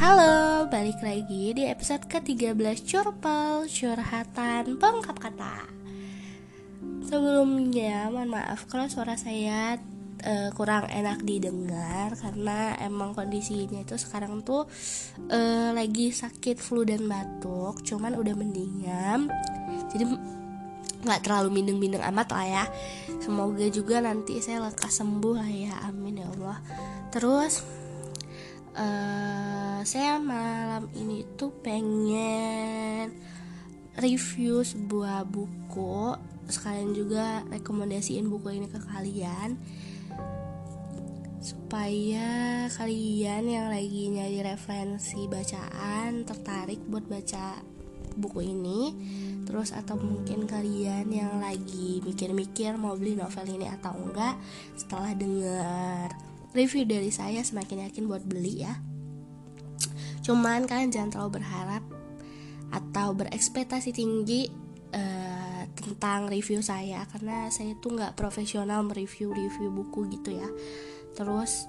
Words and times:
Halo, 0.00 0.64
balik 0.72 1.04
lagi 1.04 1.52
di 1.52 1.68
episode 1.68 2.08
ke-13 2.08 2.56
Curpel 2.88 3.68
Curhatan 3.68 4.80
Pengkap 4.80 5.16
Kata. 5.20 5.68
Sebelumnya, 7.04 8.08
mohon 8.08 8.32
maaf 8.32 8.64
kalau 8.64 8.88
suara 8.88 9.20
saya 9.20 9.76
uh, 10.24 10.48
kurang 10.56 10.88
enak 10.88 11.20
didengar 11.20 12.16
Karena 12.16 12.80
emang 12.80 13.12
kondisinya 13.12 13.84
itu 13.84 14.00
sekarang 14.00 14.40
tuh 14.40 14.64
uh, 15.28 15.70
lagi 15.76 16.16
sakit 16.16 16.56
flu 16.56 16.88
dan 16.88 17.04
batuk 17.04 17.84
Cuman 17.84 18.16
udah 18.16 18.32
mendingan 18.32 19.28
Jadi 19.92 20.16
nggak 21.04 21.28
terlalu 21.28 21.60
mindeng-mindeng 21.60 22.00
amat 22.08 22.28
lah 22.32 22.46
ya. 22.48 22.64
Semoga 23.20 23.68
juga 23.68 24.00
nanti 24.00 24.40
saya 24.40 24.64
lekas 24.64 24.96
sembuh 24.96 25.34
lah 25.36 25.48
ya, 25.48 25.76
amin 25.88 26.24
ya 26.24 26.26
Allah. 26.40 26.56
Terus 27.12 27.79
uh, 28.76 29.80
saya 29.82 30.20
malam 30.20 30.86
ini 30.94 31.26
tuh 31.34 31.50
pengen 31.64 33.14
review 33.98 34.62
sebuah 34.62 35.26
buku. 35.26 36.14
Sekalian 36.50 36.92
juga 36.94 37.46
rekomendasiin 37.50 38.26
buku 38.26 38.58
ini 38.60 38.66
ke 38.66 38.78
kalian. 38.82 39.58
Supaya 41.40 42.68
kalian 42.68 43.48
yang 43.48 43.66
lagi 43.72 44.12
nyari 44.12 44.44
referensi 44.44 45.24
bacaan 45.24 46.26
tertarik 46.26 46.82
buat 46.84 47.06
baca 47.06 47.62
buku 48.18 48.40
ini. 48.44 48.80
Terus 49.46 49.74
atau 49.74 49.98
mungkin 49.98 50.46
kalian 50.46 51.10
yang 51.10 51.42
lagi 51.42 52.04
mikir-mikir 52.06 52.76
mau 52.78 52.94
beli 52.94 53.18
novel 53.18 53.46
ini 53.50 53.66
atau 53.66 53.96
enggak 53.98 54.38
setelah 54.78 55.10
dengar 55.16 56.29
review 56.54 56.86
dari 56.86 57.10
saya 57.14 57.40
semakin 57.42 57.86
yakin 57.90 58.06
buat 58.10 58.24
beli 58.26 58.66
ya. 58.66 58.74
Cuman 60.20 60.68
kalian 60.68 60.92
jangan 60.92 61.10
terlalu 61.10 61.42
berharap 61.42 61.82
atau 62.70 63.14
berekspektasi 63.18 63.90
tinggi 63.90 64.46
uh, 64.94 65.62
tentang 65.74 66.30
review 66.30 66.62
saya 66.62 67.02
karena 67.10 67.50
saya 67.50 67.74
tuh 67.82 67.98
nggak 67.98 68.14
profesional 68.14 68.86
mereview 68.86 69.34
review 69.34 69.70
buku 69.74 70.06
gitu 70.14 70.38
ya. 70.38 70.48
Terus 71.18 71.66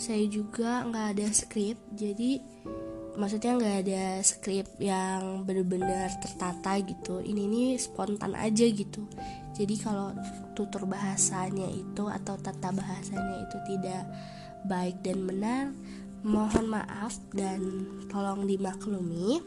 saya 0.00 0.24
juga 0.26 0.82
nggak 0.88 1.06
ada 1.14 1.26
skrip 1.30 1.78
jadi 1.94 2.40
maksudnya 3.14 3.56
nggak 3.58 3.76
ada 3.86 4.04
skrip 4.22 4.68
yang 4.78 5.46
benar-benar 5.46 6.10
tertata 6.18 6.78
gitu. 6.82 7.22
Ini 7.22 7.42
nih 7.46 7.70
spontan 7.78 8.34
aja 8.34 8.66
gitu. 8.66 9.06
Jadi 9.54 9.74
kalau 9.78 10.10
tutur 10.58 10.86
bahasanya 10.86 11.70
itu 11.70 12.06
atau 12.10 12.34
tata 12.38 12.74
bahasanya 12.74 13.46
itu 13.46 13.56
tidak 13.70 14.02
baik 14.66 14.98
dan 15.04 15.18
benar 15.28 15.64
mohon 16.24 16.72
maaf 16.72 17.20
dan 17.36 17.60
tolong 18.08 18.48
dimaklumi. 18.48 19.44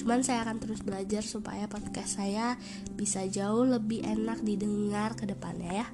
Cuman 0.00 0.24
saya 0.24 0.42
akan 0.48 0.56
terus 0.56 0.80
belajar 0.80 1.20
supaya 1.20 1.68
podcast 1.68 2.16
saya 2.16 2.56
bisa 2.96 3.28
jauh 3.28 3.68
lebih 3.68 4.00
enak 4.02 4.40
didengar 4.40 5.12
ke 5.14 5.28
depannya 5.28 5.84
ya 5.84 5.88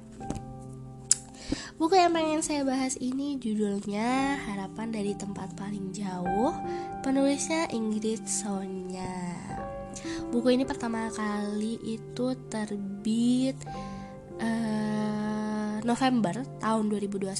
Buku 1.75 1.99
yang 1.99 2.15
pengen 2.15 2.39
saya 2.39 2.63
bahas 2.63 2.95
ini 3.01 3.35
judulnya 3.35 4.39
Harapan 4.47 4.93
dari 4.93 5.11
Tempat 5.17 5.57
Paling 5.59 5.91
Jauh 5.91 6.55
Penulisnya 7.03 7.67
Ingrid 7.75 8.23
Sonya 8.23 9.35
Buku 10.31 10.55
ini 10.55 10.63
pertama 10.63 11.11
kali 11.11 11.75
itu 11.83 12.37
terbit 12.47 13.59
uh, 14.39 15.83
November 15.83 16.39
tahun 16.63 16.87
2021 16.87 17.35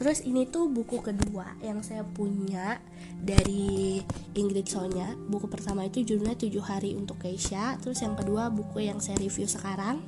Terus 0.00 0.24
ini 0.24 0.48
tuh 0.48 0.72
buku 0.72 1.04
kedua 1.04 1.60
yang 1.60 1.84
saya 1.84 2.00
punya 2.08 2.80
dari 3.20 4.00
Ingrid 4.32 4.64
Sonya 4.64 5.12
Buku 5.12 5.44
pertama 5.44 5.84
itu 5.84 6.00
judulnya 6.00 6.40
7 6.40 6.56
Hari 6.56 6.96
Untuk 6.96 7.20
Keisha. 7.20 7.76
Terus 7.84 8.00
yang 8.00 8.16
kedua 8.16 8.48
buku 8.48 8.88
yang 8.88 8.96
saya 8.96 9.20
review 9.20 9.44
sekarang 9.44 10.00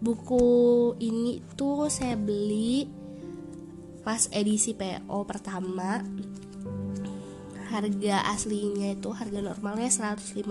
buku 0.00 0.44
ini 1.00 1.40
tuh 1.56 1.88
saya 1.88 2.14
beli 2.18 2.88
pas 4.04 4.28
edisi 4.30 4.76
PO 4.76 5.18
pertama. 5.26 6.04
Harga 7.66 8.22
aslinya 8.30 8.94
itu 8.94 9.10
harga 9.10 9.42
normalnya 9.42 9.90
105.000 9.90 10.46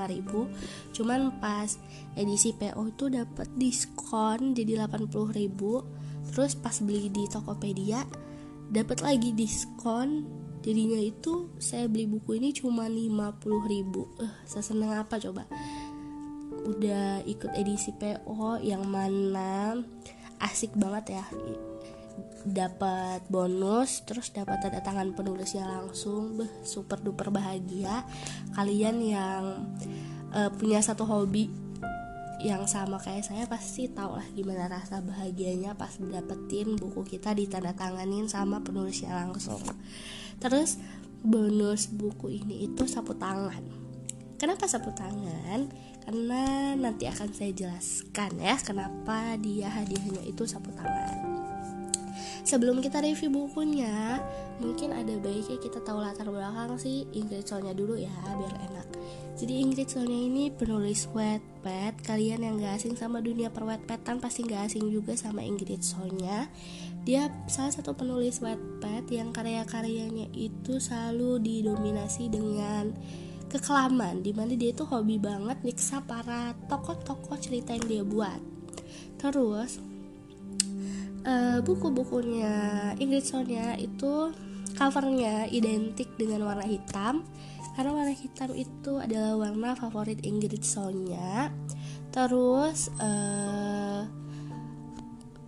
cuman 0.91 1.39
pas 1.39 1.79
edisi 2.19 2.51
PO 2.51 2.91
itu 2.91 3.07
dapat 3.07 3.47
diskon 3.56 4.51
jadi 4.51 4.83
80.000 4.83 5.56
terus 6.27 6.59
pas 6.59 6.75
beli 6.83 7.07
di 7.07 7.23
Tokopedia 7.31 8.03
dapat 8.67 9.00
lagi 9.00 9.31
diskon. 9.31 10.27
Jadinya 10.66 10.97
itu 10.97 11.53
saya 11.62 11.85
beli 11.85 12.09
buku 12.09 12.41
ini 12.41 12.50
cuma 12.50 12.89
50.000 12.89 12.97
eh 12.97 14.25
uh, 14.25 14.33
saya 14.50 14.63
seneng 14.66 14.97
apa 14.97 15.22
coba 15.22 15.45
udah 16.64 17.28
ikut 17.28 17.52
edisi 17.60 17.92
PO 17.92 18.64
yang 18.64 18.88
mana 18.88 19.76
asik 20.40 20.72
banget 20.80 21.20
ya. 21.20 21.26
Dapat 22.46 23.26
bonus 23.28 24.06
terus 24.06 24.30
dapat 24.32 24.62
tanda 24.62 24.80
tangan 24.80 25.12
penulisnya 25.12 25.68
langsung. 25.68 26.40
Beh 26.40 26.52
super 26.64 27.02
duper 27.02 27.34
bahagia. 27.34 28.06
Kalian 28.56 29.04
yang 29.04 29.44
uh, 30.32 30.50
punya 30.56 30.80
satu 30.80 31.04
hobi 31.04 31.66
yang 32.46 32.70
sama 32.70 33.02
kayak 33.02 33.26
saya 33.26 33.50
pasti 33.50 33.90
tahu 33.90 34.22
lah 34.22 34.28
gimana 34.38 34.70
rasa 34.70 35.02
bahagianya 35.02 35.74
pas 35.74 35.98
dapetin 35.98 36.78
buku 36.78 37.02
kita 37.18 37.34
ditandatanganin 37.34 38.30
sama 38.30 38.62
penulisnya 38.62 39.18
langsung. 39.18 39.60
Terus 40.38 40.78
bonus 41.26 41.90
buku 41.90 42.30
ini 42.46 42.70
itu 42.70 42.86
sapu 42.86 43.18
tangan. 43.18 43.66
Kenapa 44.38 44.70
sapu 44.70 44.94
tangan 44.94 45.72
karena 46.06 46.78
nanti 46.78 47.10
akan 47.10 47.34
saya 47.34 47.52
jelaskan 47.52 48.38
ya 48.38 48.56
kenapa 48.62 49.34
dia 49.42 49.74
hadiahnya 49.74 50.22
itu 50.30 50.46
sapu 50.46 50.70
tangan. 50.72 51.36
Sebelum 52.46 52.78
kita 52.78 53.02
review 53.02 53.34
bukunya 53.34 54.22
mungkin 54.62 54.94
ada 54.94 55.18
baiknya 55.18 55.58
kita 55.58 55.82
tahu 55.82 55.98
latar 55.98 56.30
belakang 56.30 56.78
si 56.78 57.10
Ingrid 57.10 57.42
Solnya 57.50 57.74
dulu 57.74 57.98
ya 57.98 58.14
biar 58.22 58.54
enak. 58.70 58.88
Jadi 59.34 59.66
Ingrid 59.66 59.90
Solnya 59.90 60.14
ini 60.14 60.54
penulis 60.54 61.10
wetpad 61.10 62.06
kalian 62.06 62.46
yang 62.46 62.62
gak 62.62 62.78
asing 62.80 62.94
sama 62.94 63.18
dunia 63.20 63.50
perwetpadan 63.50 64.22
pasti 64.22 64.46
gak 64.46 64.70
asing 64.70 64.94
juga 64.94 65.18
sama 65.18 65.42
Ingrid 65.42 65.82
Solnya. 65.82 66.46
Dia 67.02 67.34
salah 67.50 67.74
satu 67.74 67.98
penulis 67.98 68.38
wetpad 68.46 69.10
yang 69.10 69.34
karya-karyanya 69.34 70.30
itu 70.30 70.78
selalu 70.78 71.42
didominasi 71.42 72.30
dengan 72.30 72.94
kekelaman 73.50 74.25
di 74.25 74.31
mana 74.33 74.53
dia 74.57 74.73
itu 74.73 74.83
hobi 74.83 75.22
banget 75.22 75.61
niksa 75.61 76.01
para 76.03 76.53
tokoh-tokoh 76.67 77.38
cerita 77.39 77.73
yang 77.73 77.85
dia 77.85 78.03
buat. 78.03 78.41
Terus 79.22 79.79
uh, 81.25 81.59
buku-bukunya 81.63 82.53
Ingrid 83.00 83.25
Sonia 83.25 83.73
itu 83.78 84.33
covernya 84.75 85.47
identik 85.50 86.11
dengan 86.19 86.44
warna 86.45 86.67
hitam 86.67 87.23
karena 87.75 87.91
warna 87.91 88.13
hitam 88.16 88.51
itu 88.56 89.00
adalah 89.00 89.35
warna 89.35 89.75
favorit 89.75 90.23
Ingrid 90.23 90.63
Sonia. 90.63 91.51
Terus 92.12 92.88
uh, 93.00 94.07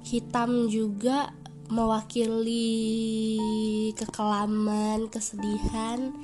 hitam 0.03 0.67
juga 0.67 1.31
mewakili 1.67 2.63
kekelaman 3.95 5.11
kesedihan 5.11 6.15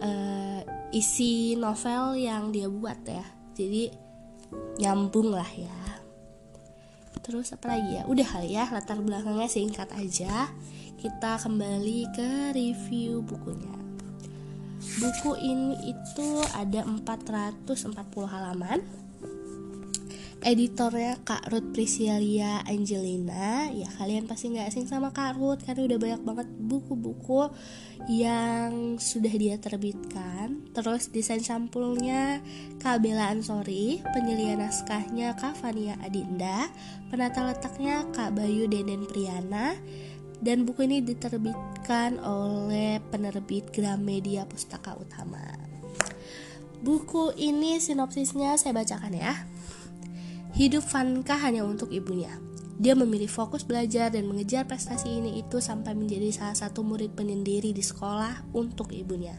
uh, 0.00 0.60
isi 0.90 1.54
novel 1.56 2.18
yang 2.18 2.50
dia 2.50 2.66
buat 2.66 3.00
ya. 3.06 3.24
Jadi 3.54 3.92
nyambung 4.80 5.30
lah 5.32 5.48
ya. 5.54 5.78
Terus 7.20 7.52
apa 7.54 7.76
lagi 7.76 8.00
ya? 8.00 8.02
Udah 8.08 8.26
kali 8.26 8.56
ya 8.56 8.66
latar 8.72 8.98
belakangnya 8.98 9.46
singkat 9.46 9.92
aja. 9.94 10.50
Kita 11.00 11.40
kembali 11.40 11.98
ke 12.12 12.52
review 12.56 13.22
bukunya. 13.24 13.76
Buku 15.00 15.36
ini 15.38 15.92
itu 15.92 16.28
ada 16.56 16.84
440 16.84 17.96
halaman 18.26 18.80
editornya 20.40 21.20
Kak 21.20 21.52
Ruth 21.52 21.76
Priscilia 21.76 22.64
Angelina. 22.64 23.68
Ya 23.68 23.88
kalian 24.00 24.24
pasti 24.24 24.48
nggak 24.52 24.72
asing 24.72 24.88
sama 24.88 25.12
Kak 25.12 25.36
Ruth 25.36 25.60
karena 25.68 25.84
udah 25.84 25.98
banyak 26.00 26.22
banget 26.24 26.48
buku-buku 26.56 27.52
yang 28.08 28.96
sudah 28.96 29.32
dia 29.36 29.60
terbitkan. 29.60 30.64
Terus 30.72 31.12
desain 31.12 31.44
sampulnya 31.44 32.40
Kak 32.80 33.04
Bella 33.04 33.28
Ansori 33.28 34.00
penyelian 34.16 34.64
naskahnya 34.64 35.36
Kak 35.36 35.60
Fania 35.60 36.00
Adinda 36.00 36.72
penata 37.12 37.44
letaknya 37.44 38.08
Kak 38.16 38.32
Bayu 38.32 38.64
Deden 38.64 39.04
Priyana 39.04 39.76
dan 40.40 40.64
buku 40.64 40.88
ini 40.88 41.04
diterbitkan 41.04 42.16
oleh 42.16 42.96
penerbit 43.12 43.68
Gramedia 43.76 44.48
Pustaka 44.48 44.96
Utama. 44.96 45.44
Buku 46.80 47.36
ini 47.36 47.76
sinopsisnya 47.76 48.56
saya 48.56 48.72
bacakan 48.72 49.12
ya 49.12 49.49
Hidup 50.50 50.82
Vanka 50.82 51.38
hanya 51.38 51.62
untuk 51.62 51.94
ibunya. 51.94 52.34
Dia 52.80 52.98
memilih 52.98 53.28
fokus 53.28 53.62
belajar 53.62 54.10
dan 54.10 54.26
mengejar 54.26 54.66
prestasi 54.66 55.20
ini 55.20 55.38
itu 55.38 55.62
sampai 55.62 55.94
menjadi 55.94 56.32
salah 56.32 56.56
satu 56.56 56.82
murid 56.82 57.14
penyendiri 57.14 57.70
di 57.70 57.84
sekolah 57.84 58.50
untuk 58.56 58.90
ibunya. 58.90 59.38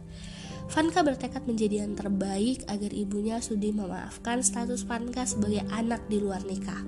Vanka 0.71 1.03
bertekad 1.03 1.43
menjadi 1.49 1.83
yang 1.83 1.99
terbaik 1.99 2.63
agar 2.71 2.95
ibunya 2.95 3.43
sudi 3.43 3.75
memaafkan 3.75 4.39
status 4.39 4.87
Vanka 4.87 5.27
sebagai 5.27 5.67
anak 5.73 5.99
di 6.07 6.23
luar 6.23 6.45
nikah. 6.47 6.79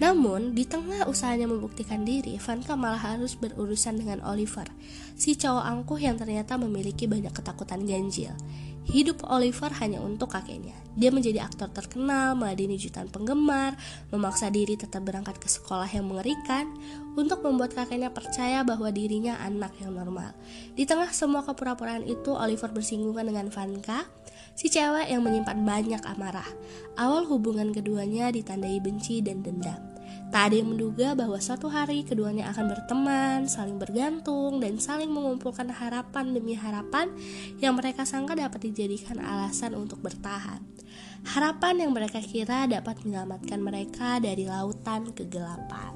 Namun, 0.00 0.56
di 0.56 0.64
tengah 0.64 1.04
usahanya 1.06 1.46
membuktikan 1.46 2.02
diri, 2.02 2.40
Vanka 2.40 2.72
malah 2.72 2.98
harus 2.98 3.36
berurusan 3.36 4.00
dengan 4.00 4.24
Oliver, 4.24 4.66
si 5.14 5.36
cowok 5.36 5.62
angkuh 5.62 6.00
yang 6.00 6.16
ternyata 6.16 6.56
memiliki 6.56 7.04
banyak 7.04 7.30
ketakutan 7.30 7.84
ganjil. 7.84 8.32
Hidup 8.82 9.22
Oliver 9.30 9.70
hanya 9.78 10.02
untuk 10.02 10.34
kakeknya. 10.34 10.74
Dia 10.98 11.08
menjadi 11.14 11.46
aktor 11.46 11.70
terkenal, 11.70 12.34
meladeni 12.34 12.76
jutaan 12.76 13.08
penggemar, 13.08 13.78
memaksa 14.10 14.50
diri 14.50 14.74
tetap 14.74 15.06
berangkat 15.06 15.38
ke 15.38 15.48
sekolah 15.48 15.86
yang 15.88 16.10
mengerikan 16.10 16.68
untuk 17.14 17.40
membuat 17.46 17.72
kakeknya 17.72 18.10
percaya 18.10 18.60
bahwa 18.66 18.90
dirinya 18.90 19.38
anak 19.40 19.72
yang 19.78 19.94
normal. 19.94 20.34
Di 20.74 20.82
tengah 20.84 21.14
semua 21.14 21.46
kepura-puraan 21.46 22.04
itu, 22.04 22.34
Oliver 22.34 22.74
bersinggungan 22.74 23.30
dengan 23.30 23.48
Vanka, 23.48 24.04
si 24.58 24.66
cewek 24.68 25.08
yang 25.08 25.22
menyimpan 25.22 25.62
banyak 25.62 26.02
amarah. 26.02 26.48
Awal 26.98 27.24
hubungan 27.30 27.70
keduanya 27.70 28.34
ditandai 28.34 28.82
benci 28.82 29.22
dan 29.22 29.40
dendam. 29.46 29.91
Tak 30.32 30.48
ada 30.48 30.64
yang 30.64 30.72
menduga 30.72 31.12
bahwa 31.12 31.36
suatu 31.36 31.68
hari 31.68 32.08
keduanya 32.08 32.48
akan 32.56 32.72
berteman, 32.72 33.44
saling 33.44 33.76
bergantung, 33.76 34.64
dan 34.64 34.80
saling 34.80 35.12
mengumpulkan 35.12 35.68
harapan 35.68 36.32
demi 36.32 36.56
harapan 36.56 37.12
yang 37.60 37.76
mereka 37.76 38.08
sangka 38.08 38.32
dapat 38.32 38.64
dijadikan 38.64 39.20
alasan 39.20 39.76
untuk 39.76 40.00
bertahan. 40.00 40.64
Harapan 41.36 41.84
yang 41.84 41.92
mereka 41.92 42.24
kira 42.24 42.64
dapat 42.64 43.04
menyelamatkan 43.04 43.60
mereka 43.60 44.24
dari 44.24 44.48
lautan 44.48 45.12
kegelapan. 45.12 45.92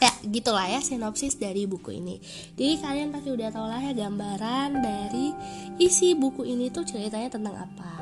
Ya, 0.00 0.10
gitulah 0.24 0.64
ya 0.64 0.80
sinopsis 0.80 1.36
dari 1.36 1.68
buku 1.68 2.00
ini. 2.00 2.24
Jadi 2.56 2.80
kalian 2.80 3.12
pasti 3.12 3.28
udah 3.28 3.48
tau 3.52 3.68
lah 3.68 3.80
ya 3.84 3.92
gambaran 3.92 4.80
dari 4.80 5.36
isi 5.76 6.16
buku 6.16 6.48
ini 6.48 6.72
tuh 6.72 6.88
ceritanya 6.88 7.28
tentang 7.28 7.60
apa. 7.60 7.92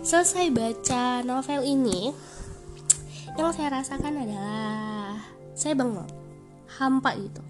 Selesai 0.00 0.48
baca 0.48 1.20
novel 1.24 1.60
ini, 1.64 2.10
yang 3.36 3.52
saya 3.52 3.68
rasakan 3.80 4.16
adalah 4.16 5.20
saya 5.52 5.76
bengong. 5.76 6.08
Hampa 6.80 7.14
gitu. 7.20 7.44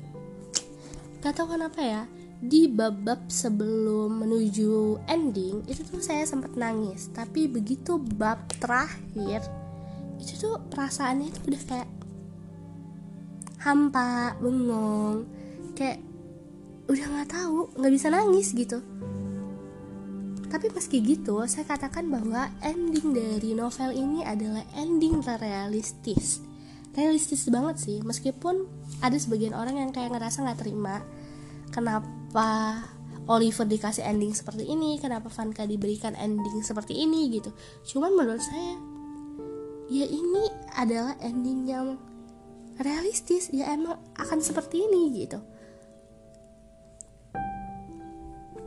Gak 1.23 1.38
tau 1.38 1.47
kenapa 1.50 1.81
ya 1.83 2.03
di 2.37 2.69
bab-bab 2.69 3.33
sebelum 3.33 4.21
menuju 4.21 5.00
ending 5.09 5.65
itu 5.71 5.83
tuh 5.87 6.03
saya 6.03 6.27
sempat 6.27 6.59
nangis. 6.59 7.09
Tapi 7.15 7.47
begitu 7.47 7.97
bab 7.97 8.44
terakhir 8.59 9.47
itu 10.21 10.33
tuh 10.37 10.59
perasaannya 10.73 11.31
itu 11.31 11.41
udah 11.49 11.62
kayak 11.69 11.89
hampa 13.61 14.39
bengong 14.39 15.27
kayak 15.75 15.99
udah 16.87 17.03
nggak 17.03 17.31
tahu 17.35 17.67
nggak 17.75 17.93
bisa 17.93 18.09
nangis 18.15 18.55
gitu 18.55 18.79
tapi 20.46 20.70
meski 20.70 21.02
gitu, 21.02 21.43
saya 21.50 21.66
katakan 21.66 22.06
bahwa 22.06 22.48
ending 22.62 23.12
dari 23.12 23.52
novel 23.52 23.90
ini 23.90 24.22
adalah 24.22 24.62
ending 24.78 25.19
realistis. 25.22 26.43
Realistis 26.96 27.50
banget 27.50 27.76
sih, 27.82 27.98
meskipun 28.00 28.64
ada 29.04 29.19
sebagian 29.19 29.52
orang 29.52 29.76
yang 29.76 29.90
kayak 29.93 30.14
ngerasa 30.14 30.46
nggak 30.46 30.60
terima 30.62 31.04
kenapa 31.75 32.81
Oliver 33.26 33.66
dikasih 33.66 34.06
ending 34.06 34.32
seperti 34.32 34.70
ini, 34.70 34.96
kenapa 35.02 35.26
Vanka 35.28 35.66
diberikan 35.66 36.14
ending 36.14 36.62
seperti 36.62 36.94
ini 36.94 37.26
gitu. 37.34 37.50
Cuman 37.84 38.14
menurut 38.14 38.40
saya, 38.40 38.78
ya 39.90 40.06
ini 40.06 40.46
adalah 40.78 41.19
ending 41.20 41.66
yang 41.66 41.98
realistis, 42.78 43.50
ya 43.50 43.75
emang 43.75 43.98
akan 44.14 44.38
seperti 44.38 44.87
ini 44.87 45.26
gitu 45.26 45.56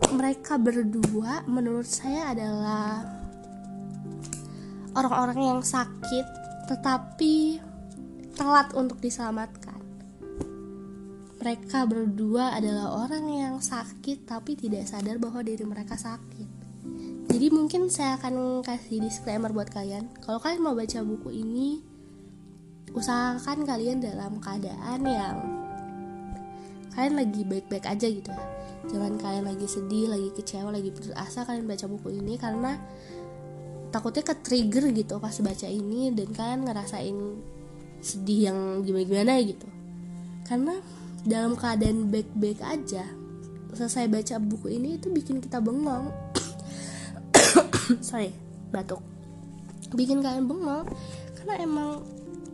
mereka 0.09 0.57
berdua 0.57 1.45
menurut 1.45 1.85
saya 1.85 2.33
adalah 2.33 3.06
orang-orang 4.97 5.39
yang 5.53 5.61
sakit 5.61 6.25
tetapi 6.65 7.61
telat 8.33 8.73
untuk 8.73 8.97
diselamatkan. 9.01 9.77
Mereka 11.39 11.88
berdua 11.88 12.57
adalah 12.57 13.07
orang 13.07 13.25
yang 13.31 13.56
sakit 13.63 14.27
tapi 14.27 14.59
tidak 14.59 14.89
sadar 14.89 15.15
bahwa 15.21 15.39
diri 15.45 15.63
mereka 15.63 15.95
sakit. 15.95 16.50
Jadi 17.29 17.47
mungkin 17.53 17.88
saya 17.88 18.19
akan 18.19 18.65
kasih 18.65 19.00
disclaimer 19.00 19.53
buat 19.53 19.71
kalian. 19.71 20.09
Kalau 20.25 20.41
kalian 20.41 20.65
mau 20.65 20.75
baca 20.75 21.00
buku 21.05 21.31
ini, 21.31 21.79
usahakan 22.91 23.63
kalian 23.63 24.03
dalam 24.03 24.41
keadaan 24.41 25.00
yang 25.05 25.38
kalian 26.97 27.15
lagi 27.15 27.41
baik-baik 27.47 27.85
aja 27.85 28.07
gitu 28.09 28.27
ya 28.33 28.58
jangan 28.89 29.21
kalian 29.21 29.45
lagi 29.45 29.69
sedih 29.69 30.09
lagi 30.09 30.30
kecewa 30.33 30.74
lagi 30.74 30.89
putus 30.89 31.13
asa 31.13 31.45
kalian 31.45 31.69
baca 31.69 31.86
buku 31.86 32.18
ini 32.18 32.36
karena 32.41 32.75
takutnya 33.89 34.21
ke 34.25 34.33
trigger 34.41 34.89
gitu 34.94 35.18
pas 35.18 35.33
baca 35.33 35.68
ini 35.69 36.13
dan 36.13 36.30
kalian 36.33 36.62
ngerasain 36.65 37.18
sedih 38.01 38.50
yang 38.50 38.57
gimana-gimana 38.86 39.41
gitu. 39.44 39.68
Karena 40.45 40.77
dalam 41.25 41.53
keadaan 41.53 42.09
baik-baik 42.09 42.63
aja 42.63 43.06
selesai 43.69 44.09
baca 44.09 44.36
buku 44.41 44.74
ini 44.74 44.97
itu 44.97 45.13
bikin 45.13 45.41
kita 45.41 45.62
bengong. 45.62 46.09
Sorry 48.07 48.33
batuk. 48.74 49.01
Bikin 49.94 50.21
kalian 50.21 50.50
bengong 50.50 50.86
karena 51.38 51.53
emang 51.62 51.89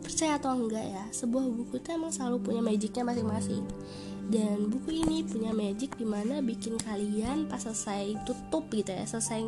percaya 0.00 0.38
atau 0.38 0.54
enggak 0.54 0.86
ya 0.86 1.04
sebuah 1.10 1.44
buku 1.44 1.82
itu 1.82 1.88
emang 1.92 2.14
selalu 2.14 2.36
punya 2.40 2.62
magicnya 2.62 3.02
masing-masing 3.02 3.66
dan 4.26 4.66
buku 4.66 5.06
ini 5.06 5.22
punya 5.22 5.54
magic 5.54 5.94
di 5.94 6.02
mana 6.02 6.42
bikin 6.42 6.74
kalian 6.82 7.46
pas 7.46 7.62
selesai 7.62 8.26
tutup 8.26 8.66
gitu 8.74 8.90
ya 8.90 9.06
selesai 9.06 9.46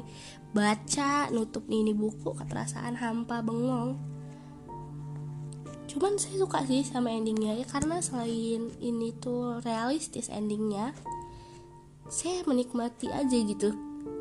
baca 0.54 1.28
nutup 1.34 1.66
ini 1.66 1.90
buku 1.90 2.30
ke 2.38 2.44
perasaan 2.46 2.94
hampa 2.94 3.42
bengong. 3.42 3.98
Cuman 5.88 6.14
saya 6.20 6.38
suka 6.38 6.62
sih 6.68 6.86
sama 6.86 7.10
endingnya 7.10 7.58
ya 7.58 7.66
karena 7.66 7.98
selain 7.98 8.70
ini 8.78 9.10
tuh 9.18 9.58
realistis 9.66 10.30
endingnya 10.30 10.94
saya 12.06 12.46
menikmati 12.46 13.10
aja 13.10 13.34
gitu. 13.34 13.74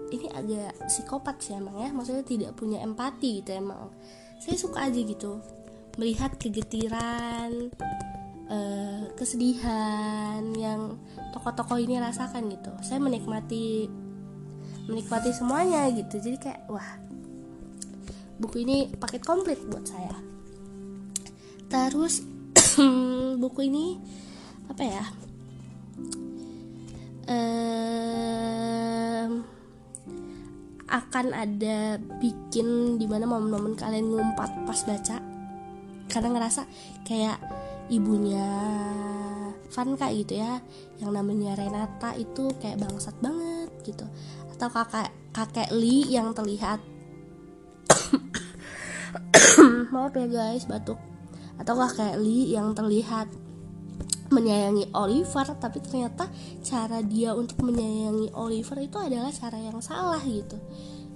Ini 0.07 0.31
agak 0.33 0.87
psikopat 0.87 1.37
sih 1.43 1.59
emang 1.59 1.77
ya 1.77 1.93
maksudnya 1.93 2.23
tidak 2.25 2.51
punya 2.57 2.81
empati 2.81 3.43
gitu 3.43 3.53
emang. 3.53 3.93
Saya 4.41 4.57
suka 4.57 4.89
aja 4.89 4.97
gitu 4.97 5.37
melihat 5.97 6.37
kegetiran 6.37 7.73
uh, 8.51 9.11
kesedihan 9.15 10.41
yang 10.55 10.99
tokoh-tokoh 11.35 11.79
ini 11.79 11.99
rasakan 11.99 12.51
gitu. 12.51 12.71
Saya 12.83 12.99
menikmati 12.99 13.87
menikmati 14.87 15.29
semuanya 15.35 15.87
gitu. 15.91 16.19
Jadi 16.19 16.37
kayak 16.39 16.67
wah 16.71 16.89
buku 18.37 18.63
ini 18.63 18.91
paket 18.95 19.23
komplit 19.23 19.59
buat 19.67 19.83
saya. 19.83 20.15
Terus 21.67 22.23
buku 23.43 23.67
ini 23.67 23.99
apa 24.67 24.83
ya 24.83 25.03
um, 27.27 28.27
akan 30.87 31.25
ada 31.35 31.99
bikin 32.23 32.95
di 32.95 33.05
mana 33.07 33.27
momen-momen 33.27 33.75
kalian 33.75 34.07
ngumpat 34.07 34.63
pas 34.63 34.81
baca. 34.87 35.19
Karena 36.07 36.31
ngerasa 36.31 36.63
kayak 37.03 37.37
ibunya 37.87 38.51
Vanka 39.67 40.07
gitu 40.15 40.39
ya 40.39 40.63
yang 40.97 41.11
namanya 41.11 41.59
Renata 41.59 42.15
itu 42.15 42.49
kayak 42.57 42.81
bangsat 42.81 43.13
banget 43.19 43.69
gitu. 43.83 44.07
Atau 44.55 44.71
kakak 44.71 45.11
kakek 45.35 45.69
Lee 45.75 46.07
yang 46.07 46.31
terlihat 46.33 46.79
maaf 49.93 50.15
ya 50.15 50.27
guys 50.27 50.65
batuk. 50.65 50.97
Atau 51.59 51.77
kakek 51.77 52.17
Lee 52.17 52.55
yang 52.55 52.73
terlihat 52.73 53.27
menyayangi 54.27 54.91
Oliver 54.91 55.47
tapi 55.55 55.79
ternyata 55.79 56.27
cara 56.59 56.99
dia 56.99 57.31
untuk 57.31 57.63
menyayangi 57.63 58.35
Oliver 58.35 58.77
itu 58.83 58.97
adalah 58.99 59.31
cara 59.31 59.59
yang 59.59 59.79
salah 59.83 60.23
gitu. 60.23 60.57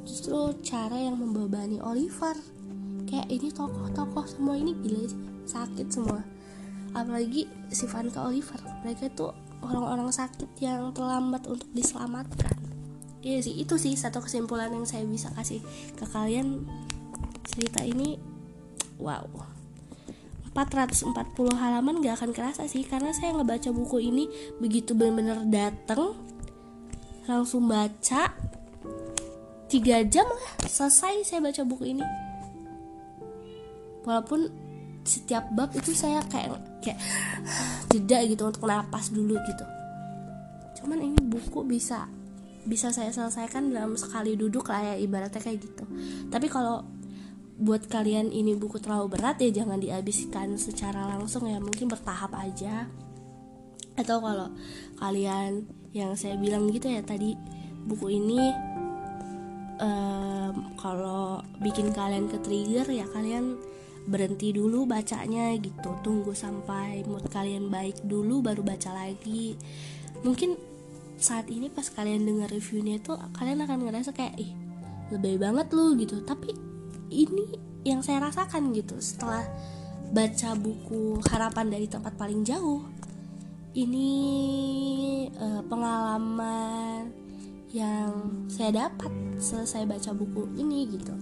Justru 0.05 0.59
cara 0.61 0.99
yang 0.99 1.17
membebani 1.17 1.81
Oliver. 1.81 2.35
Kayak 3.07 3.27
ini 3.27 3.51
tokoh-tokoh 3.51 4.23
semua 4.23 4.55
ini 4.55 4.71
gila 4.79 5.03
sakit 5.43 5.87
semua 5.91 6.23
apalagi 6.91 7.47
si 7.71 7.85
Vanka 7.87 8.23
Oliver. 8.23 8.59
Mereka 8.83 9.11
itu 9.11 9.27
orang-orang 9.61 10.09
sakit 10.11 10.49
yang 10.59 10.91
terlambat 10.91 11.45
untuk 11.47 11.67
diselamatkan. 11.71 12.57
Iya 13.21 13.37
sih 13.45 13.53
itu 13.61 13.77
sih 13.77 13.93
satu 13.93 14.25
kesimpulan 14.25 14.73
yang 14.73 14.85
saya 14.89 15.05
bisa 15.05 15.29
kasih 15.37 15.61
ke 15.93 16.05
kalian. 16.09 16.65
Cerita 17.45 17.85
ini 17.85 18.17
wow. 18.97 19.25
440 20.51 21.15
halaman 21.55 22.03
gak 22.03 22.19
akan 22.19 22.31
kerasa 22.35 22.67
sih 22.67 22.83
karena 22.83 23.15
saya 23.15 23.31
ngebaca 23.31 23.71
buku 23.71 24.03
ini 24.03 24.27
begitu 24.59 24.91
bener-bener 24.91 25.47
dateng 25.47 26.11
langsung 27.23 27.71
baca 27.71 28.35
tiga 29.71 30.03
jam 30.03 30.27
lah 30.27 30.67
selesai 30.67 31.23
saya 31.23 31.39
baca 31.39 31.63
buku 31.63 31.95
ini. 31.95 32.03
Walaupun 34.03 34.70
setiap 35.01 35.49
bab 35.53 35.73
itu 35.73 35.91
saya 35.97 36.21
kayak 36.29 36.61
kayak 36.85 36.99
jeda 37.91 38.25
gitu 38.29 38.47
untuk 38.47 38.65
napas 38.65 39.09
dulu 39.09 39.37
gitu. 39.45 39.65
Cuman 40.81 41.01
ini 41.01 41.19
buku 41.19 41.65
bisa 41.65 42.09
bisa 42.61 42.93
saya 42.93 43.09
selesaikan 43.09 43.73
dalam 43.73 43.97
sekali 43.97 44.37
duduk 44.37 44.69
lah 44.69 44.93
ya 44.93 44.95
ibaratnya 45.01 45.41
kayak 45.41 45.65
gitu. 45.65 45.85
Tapi 46.29 46.47
kalau 46.49 46.85
buat 47.61 47.85
kalian 47.89 48.33
ini 48.33 48.57
buku 48.57 48.81
terlalu 48.81 49.17
berat 49.17 49.37
ya 49.37 49.53
jangan 49.53 49.77
dihabiskan 49.77 50.57
secara 50.57 51.05
langsung 51.13 51.45
ya 51.49 51.57
mungkin 51.57 51.89
bertahap 51.89 52.33
aja. 52.37 52.89
Atau 53.97 54.21
kalau 54.21 54.49
kalian 55.01 55.65
yang 55.91 56.15
saya 56.15 56.39
bilang 56.39 56.71
gitu 56.71 56.87
ya 56.87 57.03
tadi 57.03 57.35
buku 57.85 58.13
ini 58.13 58.53
um, 59.81 60.53
kalau 60.77 61.41
bikin 61.59 61.91
kalian 61.91 62.29
ke 62.29 62.37
trigger 62.39 62.87
ya 62.87 63.05
kalian 63.09 63.57
berhenti 64.09 64.53
dulu 64.53 64.85
bacanya 64.89 65.53
gitu. 65.57 65.91
Tunggu 66.01 66.33
sampai 66.33 67.05
mood 67.05 67.25
kalian 67.29 67.69
baik 67.69 68.01
dulu 68.05 68.41
baru 68.41 68.61
baca 68.65 68.93
lagi. 68.93 69.57
Mungkin 70.25 70.57
saat 71.21 71.49
ini 71.53 71.69
pas 71.69 71.85
kalian 71.85 72.25
dengar 72.25 72.49
reviewnya 72.49 72.97
itu 72.97 73.13
kalian 73.37 73.61
akan 73.65 73.85
ngerasa 73.85 74.13
kayak 74.13 74.37
ih 74.41 74.51
lebih 75.13 75.41
banget 75.41 75.69
lu 75.73 75.93
gitu. 75.97 76.21
Tapi 76.25 76.53
ini 77.11 77.45
yang 77.85 78.05
saya 78.05 78.21
rasakan 78.21 78.73
gitu 78.77 78.97
setelah 79.01 79.41
baca 80.11 80.53
buku 80.59 81.23
harapan 81.31 81.71
dari 81.71 81.87
tempat 81.87 82.13
paling 82.19 82.43
jauh 82.43 82.83
ini 83.71 84.11
uh, 85.39 85.63
pengalaman 85.63 87.07
yang 87.71 88.11
saya 88.51 88.87
dapat 88.87 89.11
selesai 89.39 89.87
baca 89.87 90.11
buku 90.11 90.59
ini 90.59 90.91
gitu 90.91 91.15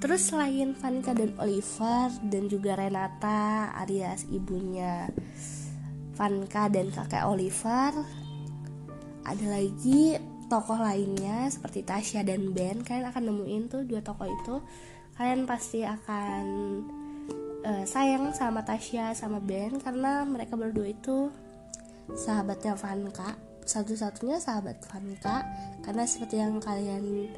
terus 0.00 0.32
selain 0.32 0.72
Vanika 0.72 1.12
dan 1.12 1.36
Oliver 1.36 2.08
dan 2.26 2.48
juga 2.48 2.74
Renata 2.74 3.70
alias 3.76 4.24
ibunya 4.32 5.06
Vanka 6.16 6.72
dan 6.72 6.88
kakek 6.88 7.28
Oliver 7.28 7.92
ada 9.24 9.46
lagi 9.46 10.16
tokoh 10.50 10.82
lainnya 10.82 11.46
seperti 11.46 11.86
Tasya 11.86 12.26
dan 12.26 12.50
Ben. 12.50 12.82
Kalian 12.82 13.14
akan 13.14 13.22
nemuin 13.30 13.62
tuh 13.70 13.82
dua 13.86 14.02
tokoh 14.02 14.26
itu. 14.26 14.58
Kalian 15.14 15.46
pasti 15.46 15.86
akan 15.86 16.44
uh, 17.62 17.84
sayang 17.86 18.34
sama 18.34 18.66
Tasya 18.66 19.14
sama 19.14 19.38
Ben 19.38 19.78
karena 19.78 20.26
mereka 20.26 20.58
berdua 20.58 20.90
itu 20.90 21.30
sahabatnya 22.10 22.74
Vanka 22.74 23.38
satu-satunya 23.62 24.42
sahabat 24.42 24.82
Vanka 24.82 25.46
karena 25.86 26.02
seperti 26.02 26.42
yang 26.42 26.58
kalian 26.58 27.30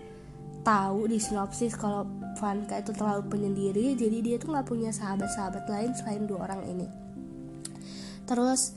tahu 0.61 1.09
di 1.09 1.17
sinopsis 1.17 1.75
kalau 1.75 2.05
Vanka 2.37 2.79
itu 2.79 2.93
terlalu 2.93 3.25
penyendiri 3.33 3.97
jadi 3.97 4.19
dia 4.21 4.37
tuh 4.37 4.53
nggak 4.53 4.69
punya 4.69 4.93
sahabat-sahabat 4.93 5.65
lain 5.69 5.91
selain 5.97 6.29
dua 6.29 6.45
orang 6.45 6.63
ini 6.69 6.87
terus 8.29 8.77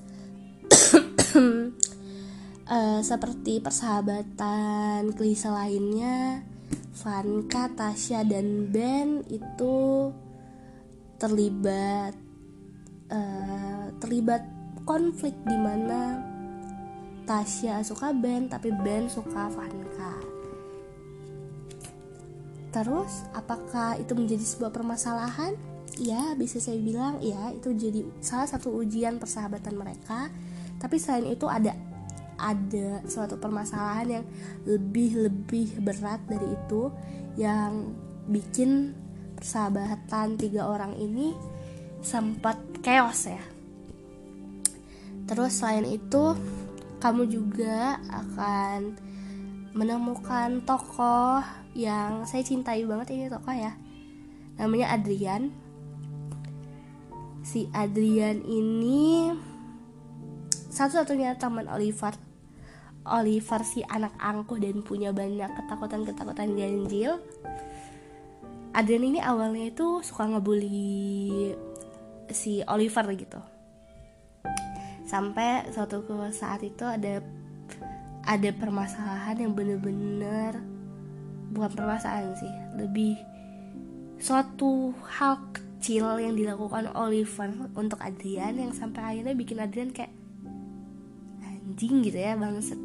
uh, 2.72 3.00
seperti 3.12 3.60
persahabatan 3.62 5.14
klise 5.14 5.52
lainnya 5.52 6.42
Vanka, 7.06 7.70
Tasya 7.70 8.26
dan 8.26 8.74
Ben 8.74 9.22
itu 9.30 10.10
terlibat 11.22 12.18
uh, 13.14 13.94
terlibat 14.02 14.42
konflik 14.90 15.38
di 15.46 15.54
mana 15.54 16.26
Tasya 17.30 17.86
suka 17.86 18.10
Ben 18.10 18.50
tapi 18.50 18.74
Ben 18.74 19.06
suka 19.06 19.54
Vanka. 19.54 20.25
Terus 22.76 23.24
apakah 23.32 23.96
itu 23.96 24.12
menjadi 24.12 24.44
sebuah 24.44 24.76
permasalahan? 24.76 25.56
Ya, 25.96 26.36
bisa 26.36 26.60
saya 26.60 26.76
bilang 26.76 27.24
ya, 27.24 27.56
itu 27.56 27.72
jadi 27.72 28.04
salah 28.20 28.52
satu 28.52 28.68
ujian 28.76 29.16
persahabatan 29.16 29.80
mereka. 29.80 30.28
Tapi 30.76 31.00
selain 31.00 31.32
itu 31.32 31.48
ada 31.48 31.72
ada 32.36 33.00
suatu 33.08 33.40
permasalahan 33.40 34.20
yang 34.20 34.26
lebih-lebih 34.68 35.80
berat 35.80 36.20
dari 36.28 36.52
itu 36.52 36.92
yang 37.40 37.96
bikin 38.28 38.92
persahabatan 39.40 40.36
tiga 40.36 40.68
orang 40.68 41.00
ini 41.00 41.32
sempat 42.04 42.60
chaos 42.84 43.32
ya. 43.32 43.44
Terus 45.32 45.64
selain 45.64 45.88
itu 45.88 46.36
kamu 47.00 47.24
juga 47.32 48.04
akan 48.12 49.00
menemukan 49.76 50.64
tokoh 50.64 51.44
yang 51.76 52.24
saya 52.24 52.48
cintai 52.48 52.88
banget 52.88 53.12
ini 53.12 53.28
tokoh 53.28 53.52
ya. 53.52 53.76
Namanya 54.56 54.96
Adrian. 54.96 55.52
Si 57.44 57.68
Adrian 57.76 58.42
ini 58.48 59.36
satu-satunya 60.76 61.36
teman 61.40 61.68
Oliver 61.72 62.16
Oliver 63.06 63.62
si 63.64 63.86
anak 63.86 64.12
angkuh 64.18 64.58
dan 64.58 64.82
punya 64.82 65.16
banyak 65.16 65.48
ketakutan-ketakutan 65.48 66.58
ganjil 66.58 67.22
Adrian 68.76 69.08
ini 69.08 69.20
awalnya 69.24 69.72
itu 69.72 70.04
suka 70.04 70.28
ngebully 70.28 71.56
si 72.34 72.60
Oliver 72.68 73.08
gitu 73.16 73.40
sampai 75.08 75.70
suatu 75.70 76.02
saat 76.34 76.66
itu 76.66 76.84
ada 76.84 77.24
ada 78.26 78.50
permasalahan 78.52 79.38
yang 79.38 79.54
bener-bener 79.54 80.58
bukan 81.54 81.72
permasalahan 81.72 82.34
sih 82.36 82.54
lebih 82.76 83.16
suatu 84.18 84.92
hal 85.06 85.40
kecil 85.54 86.18
yang 86.18 86.34
dilakukan 86.34 86.90
Oliver 86.98 87.70
untuk 87.78 88.02
Adrian 88.02 88.58
yang 88.58 88.74
sampai 88.74 89.16
akhirnya 89.16 89.36
bikin 89.38 89.62
Adrian 89.62 89.94
kayak 89.94 90.12
anjing 91.46 92.02
gitu 92.02 92.18
ya 92.18 92.34
bangset 92.34 92.80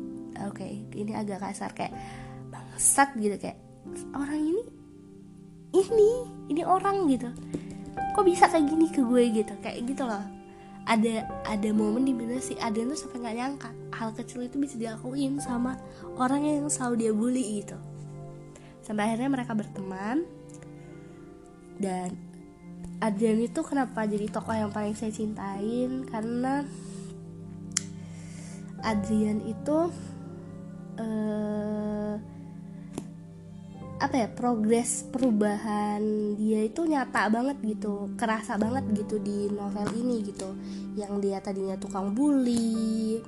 oke 0.45 0.61
okay, 0.61 0.85
ini 0.93 1.17
agak 1.17 1.41
kasar 1.41 1.73
kayak 1.73 1.97
bangsat 2.53 3.17
gitu 3.17 3.37
kayak 3.41 3.59
orang 4.13 4.39
ini 4.39 4.63
ini 5.71 6.11
ini 6.51 6.63
orang 6.67 7.07
gitu. 7.07 7.31
Kok 8.11 8.27
bisa 8.27 8.51
kayak 8.51 8.67
gini 8.67 8.91
ke 8.91 9.03
gue 9.07 9.23
gitu 9.31 9.55
kayak 9.63 9.87
gitu 9.87 10.03
loh 10.03 10.40
ada 10.89 11.29
ada 11.45 11.71
momen 11.71 12.09
di 12.09 12.15
mana 12.17 12.41
si 12.41 12.57
Aden 12.57 12.93
tuh 12.93 12.99
sampai 12.99 13.21
nggak 13.21 13.37
nyangka 13.37 13.71
hal 13.95 14.11
kecil 14.17 14.45
itu 14.45 14.57
bisa 14.57 14.81
dilakuin 14.81 15.39
sama 15.39 15.77
orang 16.17 16.47
yang 16.47 16.67
selalu 16.73 16.95
dia 17.07 17.13
bully 17.13 17.45
gitu. 17.63 17.77
Sampai 18.81 19.13
akhirnya 19.13 19.29
mereka 19.29 19.53
berteman 19.53 20.25
dan 21.81 22.17
Adrian 23.01 23.41
itu 23.41 23.61
kenapa 23.65 24.05
jadi 24.05 24.29
tokoh 24.29 24.53
yang 24.53 24.73
paling 24.73 24.93
saya 24.93 25.09
cintain? 25.09 26.05
Karena 26.05 26.65
Adrian 28.85 29.41
itu 29.45 29.89
uh, 31.01 32.15
apa 34.01 34.17
ya 34.17 34.29
progres 34.33 35.05
perubahan 35.13 36.01
dia 36.41 36.65
itu 36.65 36.89
nyata 36.89 37.29
banget 37.29 37.61
gitu 37.61 38.09
kerasa 38.17 38.57
banget 38.57 38.89
gitu 38.97 39.21
di 39.21 39.53
novel 39.53 39.87
ini 39.93 40.25
gitu. 40.25 40.57
Yang 40.97 41.13
dia 41.21 41.39
tadinya 41.45 41.77
tukang 41.77 42.17
bully 42.17 43.21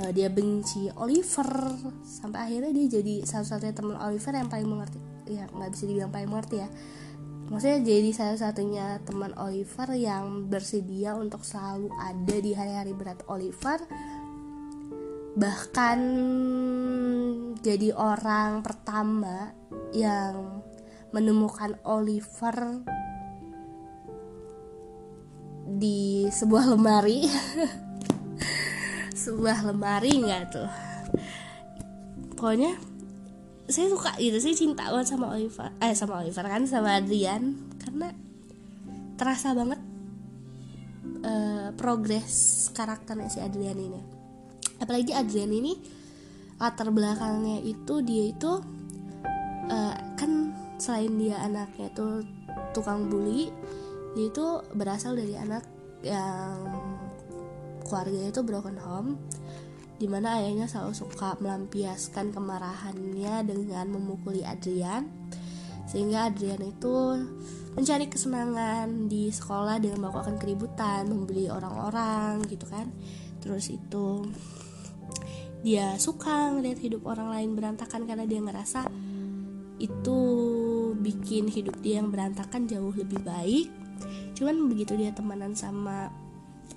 uh, 0.00 0.10
dia 0.16 0.32
benci 0.32 0.88
Oliver 0.96 1.76
sampai 2.02 2.48
akhirnya 2.48 2.72
dia 2.72 2.86
jadi 2.98 3.14
satu-satunya 3.28 3.74
teman 3.76 3.96
Oliver 4.00 4.32
yang 4.32 4.48
paling 4.48 4.68
mengerti 4.68 4.98
ya 5.28 5.44
nggak 5.52 5.70
bisa 5.76 5.84
dibilang 5.84 6.12
paling 6.12 6.30
mengerti 6.32 6.56
ya. 6.64 6.68
Maksudnya 7.52 7.84
jadi 7.84 8.10
salah 8.16 8.38
satunya 8.40 8.86
teman 9.04 9.36
Oliver 9.36 9.92
yang 9.92 10.48
bersedia 10.48 11.12
untuk 11.12 11.44
selalu 11.44 11.92
ada 12.00 12.36
di 12.40 12.56
hari-hari 12.56 12.96
berat 12.96 13.20
Oliver. 13.28 13.76
Bahkan 15.36 15.98
jadi 17.62 17.94
orang 17.94 18.64
pertama 18.64 19.52
yang 19.92 20.62
menemukan 21.12 21.76
Oliver 21.84 22.82
di 25.68 26.26
sebuah 26.28 26.74
lemari. 26.74 27.28
Sebuah 29.22 29.70
lemari 29.70 30.18
nggak 30.18 30.44
tuh? 30.50 30.70
Pokoknya 32.34 32.74
saya 33.70 33.86
suka 33.86 34.18
gitu 34.18 34.42
saya 34.42 34.56
cinta 34.58 34.90
banget 34.90 35.14
sama 35.14 35.30
Oliver. 35.38 35.70
Eh 35.78 35.94
sama 35.94 36.24
Oliver 36.24 36.42
kan 36.42 36.66
sama 36.66 36.98
Adrian. 36.98 37.54
Karena 37.78 38.10
terasa 39.14 39.54
banget 39.54 39.78
uh, 41.22 41.70
progres 41.78 42.66
karakternya 42.74 43.30
si 43.30 43.38
Adrian 43.38 43.78
ini. 43.78 44.00
Apalagi 44.82 45.14
Adrian 45.14 45.54
ini 45.54 46.01
latar 46.60 46.88
belakangnya 46.90 47.60
itu 47.62 48.00
dia 48.04 48.24
itu 48.32 48.52
uh, 49.70 49.94
kan 50.18 50.52
selain 50.76 51.14
dia 51.16 51.38
anaknya 51.40 51.92
itu 51.92 52.06
tukang 52.74 53.06
bully 53.08 53.52
dia 54.12 54.26
itu 54.28 54.46
berasal 54.76 55.16
dari 55.16 55.36
anak 55.38 55.64
yang 56.02 56.58
keluarganya 57.86 58.28
itu 58.34 58.42
broken 58.42 58.78
home 58.80 59.16
di 59.96 60.10
mana 60.10 60.42
ayahnya 60.42 60.66
selalu 60.66 60.98
suka 60.98 61.38
melampiaskan 61.38 62.34
kemarahannya 62.34 63.46
dengan 63.46 63.86
memukuli 63.86 64.42
Adrian 64.42 65.06
sehingga 65.86 66.32
Adrian 66.32 66.62
itu 66.64 66.94
mencari 67.72 68.08
kesenangan 68.08 69.08
di 69.08 69.32
sekolah 69.32 69.80
dengan 69.80 70.08
melakukan 70.08 70.36
keributan 70.36 71.08
membeli 71.08 71.48
orang-orang 71.48 72.44
gitu 72.48 72.68
kan. 72.68 72.88
Terus 73.40 73.72
itu 73.72 74.28
dia 75.62 75.94
suka 75.94 76.50
ngeliat 76.50 76.82
hidup 76.82 77.06
orang 77.06 77.30
lain 77.30 77.50
berantakan 77.54 78.02
karena 78.02 78.26
dia 78.26 78.42
ngerasa 78.42 78.90
itu 79.78 80.18
bikin 80.98 81.46
hidup 81.46 81.78
dia 81.82 82.02
yang 82.02 82.10
berantakan 82.10 82.66
jauh 82.66 82.90
lebih 82.94 83.22
baik. 83.22 83.70
Cuman 84.34 84.66
begitu 84.66 84.98
dia 84.98 85.14
temenan 85.14 85.54
sama 85.54 86.10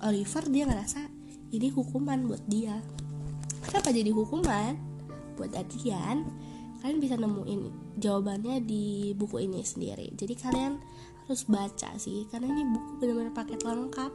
Oliver 0.06 0.46
dia 0.50 0.70
ngerasa 0.70 1.02
ini 1.50 1.74
hukuman 1.74 2.30
buat 2.30 2.46
dia. 2.46 2.78
Kenapa 3.66 3.90
jadi 3.90 4.14
hukuman? 4.14 4.78
Buat 5.36 5.58
Adrian 5.58 6.26
kalian 6.80 7.02
bisa 7.02 7.18
nemuin 7.18 7.62
jawabannya 7.98 8.62
di 8.62 9.18
buku 9.18 9.50
ini 9.50 9.66
sendiri. 9.66 10.14
Jadi 10.14 10.38
kalian 10.38 10.78
harus 11.26 11.50
baca 11.50 11.98
sih 11.98 12.30
karena 12.30 12.54
ini 12.54 12.70
buku 12.70 13.02
benar-benar 13.02 13.34
paket 13.34 13.66
lengkap. 13.66 14.14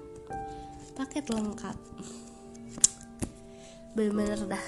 Paket 0.94 1.26
lengkap 1.26 1.76
bener-bener 4.00 4.40
dah. 4.48 4.66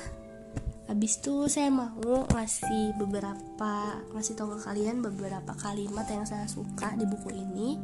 Habis 0.93 1.25
itu 1.25 1.49
saya 1.49 1.73
mau 1.73 2.29
ngasih 2.29 3.01
beberapa 3.01 3.97
ngasih 4.13 4.37
tahu 4.37 4.61
ke 4.61 4.69
kalian 4.69 5.01
beberapa 5.01 5.57
kalimat 5.57 6.05
yang 6.13 6.29
saya 6.29 6.45
suka 6.45 6.93
di 7.01 7.09
buku 7.09 7.33
ini. 7.33 7.81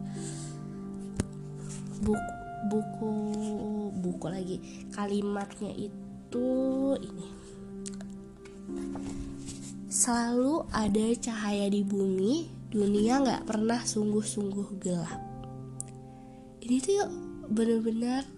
Buku 2.05 2.33
buku 2.69 3.12
buku 3.97 4.26
lagi. 4.28 4.57
Kalimatnya 4.93 5.73
itu 5.73 6.49
ini. 7.00 7.26
Selalu 9.88 10.69
ada 10.69 11.07
cahaya 11.17 11.73
di 11.73 11.81
bumi 11.81 12.45
dunia 12.69 13.25
nggak 13.25 13.49
pernah 13.49 13.81
sungguh-sungguh 13.88 14.69
gelap. 14.85 15.17
Ini 16.61 16.76
tuh 16.85 17.09
bener-bener 17.49 18.28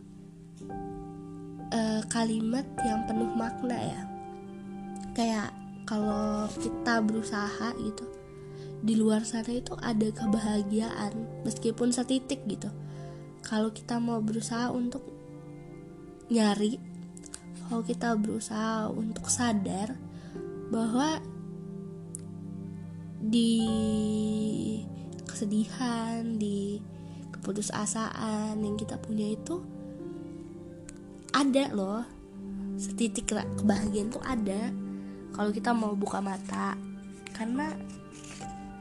uh, 1.73 2.03
kalimat 2.11 2.67
yang 2.85 3.07
penuh 3.07 3.31
makna 3.35 3.79
ya. 3.79 4.03
Kayak 5.17 5.51
kalau 5.87 6.47
kita 6.61 7.03
berusaha 7.03 7.75
gitu 7.83 8.07
di 8.81 8.97
luar 8.97 9.27
sana 9.29 9.53
itu 9.53 9.77
ada 9.83 10.09
kebahagiaan 10.09 11.45
meskipun 11.45 11.91
setitik 11.91 12.47
gitu. 12.47 12.71
Kalau 13.43 13.73
kita 13.73 13.99
mau 13.99 14.23
berusaha 14.23 14.71
untuk 14.71 15.03
nyari 16.31 16.79
kalau 17.71 17.87
kita 17.87 18.19
berusaha 18.19 18.91
untuk 18.91 19.31
sadar 19.31 19.95
bahwa 20.75 21.23
di 23.23 23.63
kesedihan 25.23 26.35
di 26.35 26.83
keputusasaan 27.31 28.59
yang 28.59 28.75
kita 28.75 28.99
punya 28.99 29.39
itu 29.39 29.63
ada 31.35 31.65
loh. 31.75 32.03
Setitik 32.81 33.35
kebahagiaan 33.35 34.11
tuh 34.11 34.23
ada. 34.25 34.73
Kalau 35.37 35.51
kita 35.51 35.71
mau 35.75 35.95
buka 35.95 36.19
mata. 36.23 36.75
Karena 37.35 37.71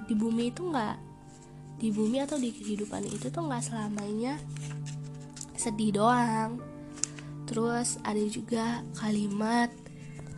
di 0.09 0.13
bumi 0.17 0.49
itu 0.49 0.65
nggak 0.65 0.97
di 1.79 1.95
bumi 1.95 2.19
atau 2.19 2.35
di 2.35 2.51
kehidupan 2.51 3.07
itu 3.07 3.31
tuh 3.31 3.45
nggak 3.45 3.63
selamanya 3.63 4.35
sedih 5.55 5.95
doang. 6.01 6.59
Terus 7.47 7.97
ada 8.05 8.21
juga 8.29 8.83
kalimat 8.99 9.71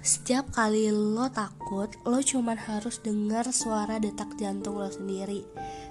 setiap 0.01 0.49
kali 0.49 0.89
lo 0.89 1.29
takut, 1.29 1.93
lo 2.09 2.25
cuman 2.25 2.57
harus 2.57 2.97
dengar 3.05 3.45
suara 3.53 4.01
detak 4.01 4.33
jantung 4.33 4.81
lo 4.81 4.89
sendiri 4.89 5.45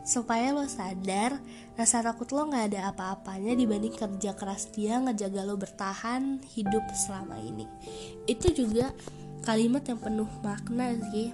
supaya 0.04 0.52
lo 0.52 0.64
sadar 0.66 1.38
rasa 1.76 2.04
takut 2.04 2.28
lo 2.32 2.48
nggak 2.48 2.74
ada 2.74 2.80
apa-apanya 2.92 3.56
dibanding 3.56 3.94
kerja 3.94 4.36
keras 4.36 4.68
dia 4.72 5.00
ngejaga 5.00 5.42
lo 5.44 5.56
bertahan 5.56 6.40
hidup 6.56 6.84
selama 6.92 7.36
ini. 7.40 7.64
Itu 8.24 8.52
juga 8.52 8.92
kalimat 9.44 9.84
yang 9.88 10.00
penuh 10.00 10.28
makna 10.44 10.96
sih. 11.12 11.32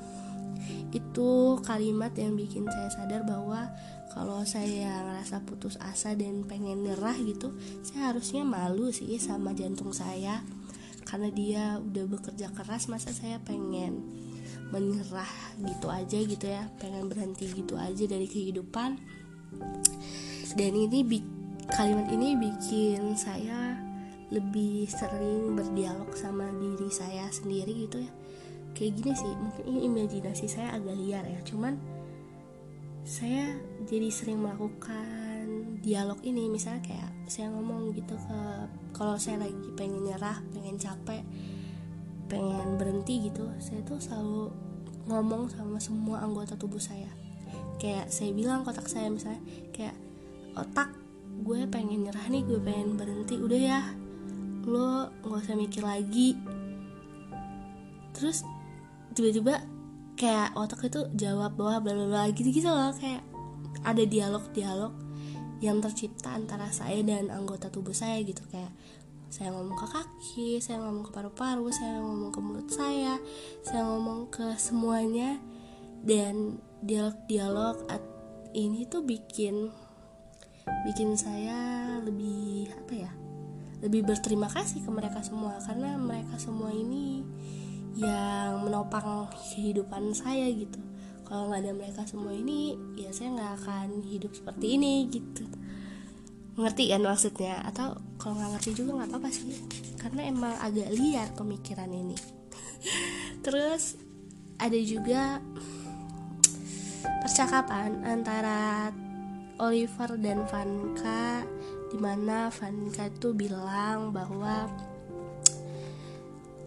Itu 0.90 1.60
kalimat 1.62 2.14
yang 2.16 2.34
bikin 2.34 2.66
saya 2.70 2.90
sadar 2.90 3.22
bahwa 3.26 3.70
kalau 4.16 4.40
saya 4.48 5.04
ngerasa 5.04 5.44
putus 5.44 5.76
asa 5.76 6.16
dan 6.16 6.48
pengen 6.48 6.88
nyerah 6.88 7.14
gitu, 7.20 7.52
saya 7.84 8.14
harusnya 8.14 8.48
malu 8.48 8.88
sih 8.88 9.20
sama 9.20 9.52
jantung 9.52 9.92
saya 9.92 10.40
karena 11.06 11.28
dia 11.30 11.64
udah 11.78 12.04
bekerja 12.10 12.50
keras 12.50 12.90
masa 12.90 13.14
saya 13.14 13.38
pengen 13.46 14.02
menyerah 14.70 15.32
gitu 15.62 15.86
aja 15.90 16.18
gitu 16.18 16.46
ya. 16.46 16.66
Pengen 16.80 17.06
berhenti 17.10 17.50
gitu 17.50 17.74
aja 17.78 18.04
dari 18.06 18.26
kehidupan. 18.26 18.98
Dan 20.56 20.72
ini 20.72 21.02
kalimat 21.70 22.08
ini 22.10 22.38
bikin 22.38 23.18
saya 23.18 23.76
lebih 24.30 24.90
sering 24.90 25.54
berdialog 25.54 26.10
sama 26.18 26.50
diri 26.58 26.90
saya 26.90 27.30
sendiri 27.30 27.86
gitu 27.86 28.02
ya. 28.02 28.12
Kayak 28.76 28.92
gini 29.00 29.12
sih 29.16 29.32
mungkin 29.32 29.64
ini 29.70 29.80
imajinasi 29.88 30.46
saya 30.50 30.74
agak 30.76 30.96
liar 30.98 31.24
ya. 31.24 31.40
Cuman 31.46 31.78
saya 33.06 33.54
jadi 33.86 34.10
sering 34.10 34.42
melakukan 34.42 35.78
dialog 35.80 36.18
ini. 36.26 36.50
Misalnya 36.50 36.82
kayak 36.82 37.10
saya 37.30 37.50
ngomong 37.54 37.94
gitu 37.94 38.14
ke 38.18 38.40
kalau 38.94 39.14
saya 39.18 39.42
lagi 39.46 39.68
pengen 39.78 40.06
nyerah 40.06 40.42
pengen 40.54 40.78
capek 40.78 41.22
pengen 42.26 42.78
berhenti 42.78 43.30
gitu 43.30 43.46
saya 43.62 43.80
tuh 43.86 43.98
selalu 44.02 44.50
ngomong 45.06 45.46
sama 45.50 45.78
semua 45.78 46.22
anggota 46.22 46.58
tubuh 46.58 46.82
saya. 46.82 47.08
Kayak 47.78 48.10
saya 48.10 48.34
bilang 48.34 48.66
kotak 48.66 48.90
saya 48.90 49.06
misalnya 49.10 49.42
kayak 49.70 49.94
otak 50.58 50.90
gue 51.46 51.68
pengen 51.68 52.08
nyerah 52.08 52.26
nih 52.32 52.42
gue 52.42 52.58
pengen 52.58 52.96
berhenti 52.96 53.36
udah 53.36 53.60
ya 53.60 53.80
lo 54.66 55.12
nggak 55.22 55.42
usah 55.46 55.54
mikir 55.54 55.82
lagi. 55.86 56.34
Terus 58.16 58.42
tiba-tiba 59.14 59.62
kayak 60.16 60.56
otak 60.56 60.88
itu 60.88 61.06
jawab 61.14 61.54
bahwa 61.54 61.84
bla 61.84 62.04
bla 62.08 62.22
gitu 62.32 62.48
gitu 62.50 62.66
loh 62.72 62.90
kayak 62.96 63.22
ada 63.84 64.02
dialog 64.02 64.42
dialog 64.56 64.92
yang 65.60 65.80
tercipta 65.80 66.36
antara 66.36 66.68
saya 66.72 67.00
dan 67.00 67.32
anggota 67.32 67.72
tubuh 67.72 67.96
saya 67.96 68.20
gitu 68.24 68.44
kayak 68.52 68.72
saya 69.26 69.50
ngomong 69.50 69.76
ke 69.76 69.86
kaki, 69.90 70.50
saya 70.62 70.78
ngomong 70.82 71.04
ke 71.06 71.12
paru-paru, 71.12 71.66
saya 71.74 71.98
ngomong 71.98 72.30
ke 72.30 72.40
mulut 72.40 72.68
saya, 72.70 73.18
saya 73.66 73.82
ngomong 73.84 74.30
ke 74.30 74.54
semuanya. 74.56 75.38
Dan 76.06 76.62
dialog-dialog 76.86 77.90
ini 78.54 78.86
tuh 78.86 79.02
bikin 79.02 79.68
bikin 80.86 81.14
saya 81.18 81.98
lebih 82.02 82.70
apa 82.74 82.94
ya 82.94 83.10
lebih 83.82 84.06
berterima 84.06 84.46
kasih 84.48 84.82
ke 84.82 84.90
mereka 84.90 85.20
semua. 85.20 85.58
Karena 85.60 85.98
mereka 85.98 86.38
semua 86.40 86.72
ini 86.72 87.26
yang 87.96 88.64
menopang 88.64 89.28
kehidupan 89.34 90.14
saya 90.14 90.48
gitu. 90.52 90.80
Kalau 91.26 91.50
nggak 91.50 91.60
ada 91.66 91.72
mereka 91.74 92.02
semua 92.06 92.30
ini 92.30 92.78
ya 92.94 93.10
saya 93.10 93.34
nggak 93.34 93.52
akan 93.64 93.88
hidup 94.06 94.32
seperti 94.32 94.78
ini 94.78 95.10
gitu. 95.10 95.44
Ngerti 96.56 96.88
kan 96.94 97.02
maksudnya? 97.02 97.60
Atau 97.66 98.00
kalau 98.16 98.36
nggak 98.36 98.50
ngerti 98.56 98.70
juga 98.76 98.90
nggak 99.00 99.10
apa-apa 99.12 99.28
sih. 99.32 99.52
Karena 100.00 100.20
emang 100.26 100.54
agak 100.60 100.88
liar 100.92 101.28
pemikiran 101.36 101.90
ini. 101.92 102.16
Terus 103.44 103.96
ada 104.56 104.78
juga 104.80 105.40
percakapan 107.22 108.02
antara 108.02 108.90
Oliver 109.60 110.16
dan 110.20 110.44
Vanka 110.48 111.44
di 111.92 111.96
mana 112.00 112.52
Vanka 112.52 113.08
itu 113.08 113.32
bilang 113.32 114.10
bahwa 114.12 114.68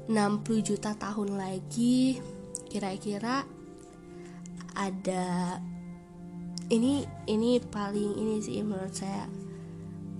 60 0.09 0.65
juta 0.65 0.97
tahun 0.97 1.37
lagi 1.37 2.17
kira-kira 2.65 3.45
ada 4.73 5.57
ini 6.69 7.05
ini 7.29 7.61
paling 7.61 8.17
ini 8.17 8.41
sih 8.41 8.61
menurut 8.65 8.93
saya 8.93 9.29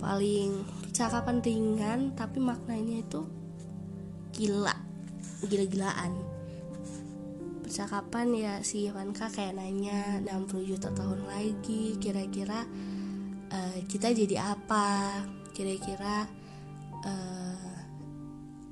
paling 0.00 0.64
percakapan 0.88 1.44
ringan 1.44 2.00
tapi 2.16 2.40
maknanya 2.40 3.04
itu 3.04 3.22
gila 4.34 4.74
gila-gilaan. 5.46 6.16
Percakapan 7.62 8.34
ya 8.34 8.54
si 8.66 8.90
Ivanka 8.90 9.30
kayak 9.30 9.54
nanya 9.60 10.18
60 10.26 10.66
juta 10.66 10.90
tahun 10.90 11.22
lagi 11.28 11.94
kira-kira 12.02 12.66
uh, 13.52 13.78
kita 13.86 14.10
jadi 14.10 14.56
apa? 14.56 15.22
Kira-kira 15.54 16.26
uh, 17.06 17.70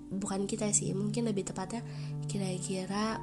bukan 0.09 0.49
kita 0.49 0.73
sih 0.73 0.97
mungkin 0.97 1.29
lebih 1.29 1.47
tepatnya 1.47 1.85
kira-kira 2.27 3.21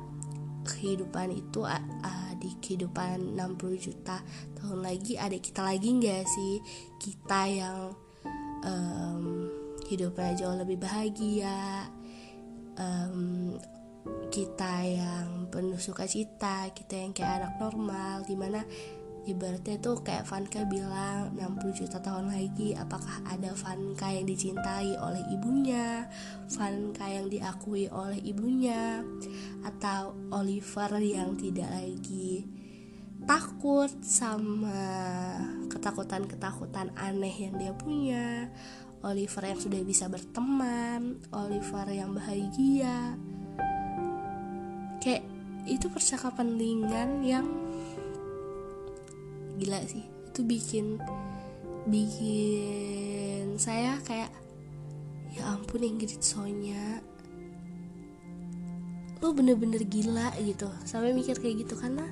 kehidupan 0.66 1.34
itu 1.34 1.66
uh, 1.66 2.25
di 2.46 2.54
kehidupan 2.62 3.34
60 3.34 3.86
juta 3.90 4.22
tahun 4.62 4.86
lagi 4.86 5.18
ada 5.18 5.34
kita 5.34 5.66
lagi 5.66 5.90
nggak 5.98 6.24
sih? 6.30 6.62
Kita 7.02 7.42
yang 7.50 7.90
um, 8.62 9.50
hidupnya 9.90 10.38
jauh 10.38 10.58
lebih 10.62 10.78
bahagia 10.78 11.90
um, 12.78 13.58
kita 14.30 14.86
yang 14.86 15.50
penuh 15.50 15.82
sukacita 15.82 16.70
kita 16.74 16.94
yang 16.94 17.12
kayak 17.16 17.42
anak 17.42 17.54
normal 17.58 18.22
di 18.26 18.36
mana 18.38 18.62
ibaratnya 19.26 19.82
tuh 19.82 20.06
kayak 20.06 20.30
Vanka 20.30 20.62
bilang 20.70 21.34
60 21.34 21.82
juta 21.82 21.98
tahun 21.98 22.30
lagi 22.30 22.78
apakah 22.78 23.26
ada 23.26 23.52
Vanka 23.58 24.14
yang 24.14 24.30
dicintai 24.30 24.94
oleh 25.02 25.26
ibunya? 25.34 26.06
Vanka 26.54 27.06
yang 27.10 27.28
diakui 27.28 27.90
oleh 27.90 28.22
ibunya? 28.22 29.02
Atau 29.66 30.14
Oliver 30.30 31.02
yang 31.02 31.34
tidak 31.36 31.70
lagi 31.74 32.46
takut 33.26 33.90
sama 34.06 34.86
ketakutan-ketakutan 35.74 36.94
aneh 36.94 37.34
yang 37.34 37.58
dia 37.58 37.74
punya? 37.74 38.54
Oliver 39.02 39.44
yang 39.50 39.60
sudah 39.62 39.82
bisa 39.82 40.06
berteman? 40.06 41.18
Oliver 41.34 41.90
yang 41.90 42.14
bahagia? 42.14 43.18
Kayak 45.02 45.26
itu 45.66 45.90
percakapan 45.90 46.58
ringan 46.58 47.10
yang 47.26 47.46
gila 49.56 49.80
sih. 49.88 50.04
Itu 50.32 50.44
bikin 50.44 51.00
bikin 51.86 53.56
saya 53.62 54.02
kayak 54.04 54.32
ya 55.32 55.44
ampun 55.56 55.84
Ingrid 55.84 56.20
Sonya. 56.20 57.00
Lo 59.24 59.32
bener-bener 59.32 59.84
gila 59.88 60.36
gitu. 60.44 60.68
Sampai 60.84 61.16
mikir 61.16 61.40
kayak 61.40 61.66
gitu 61.66 61.76
karena 61.80 62.06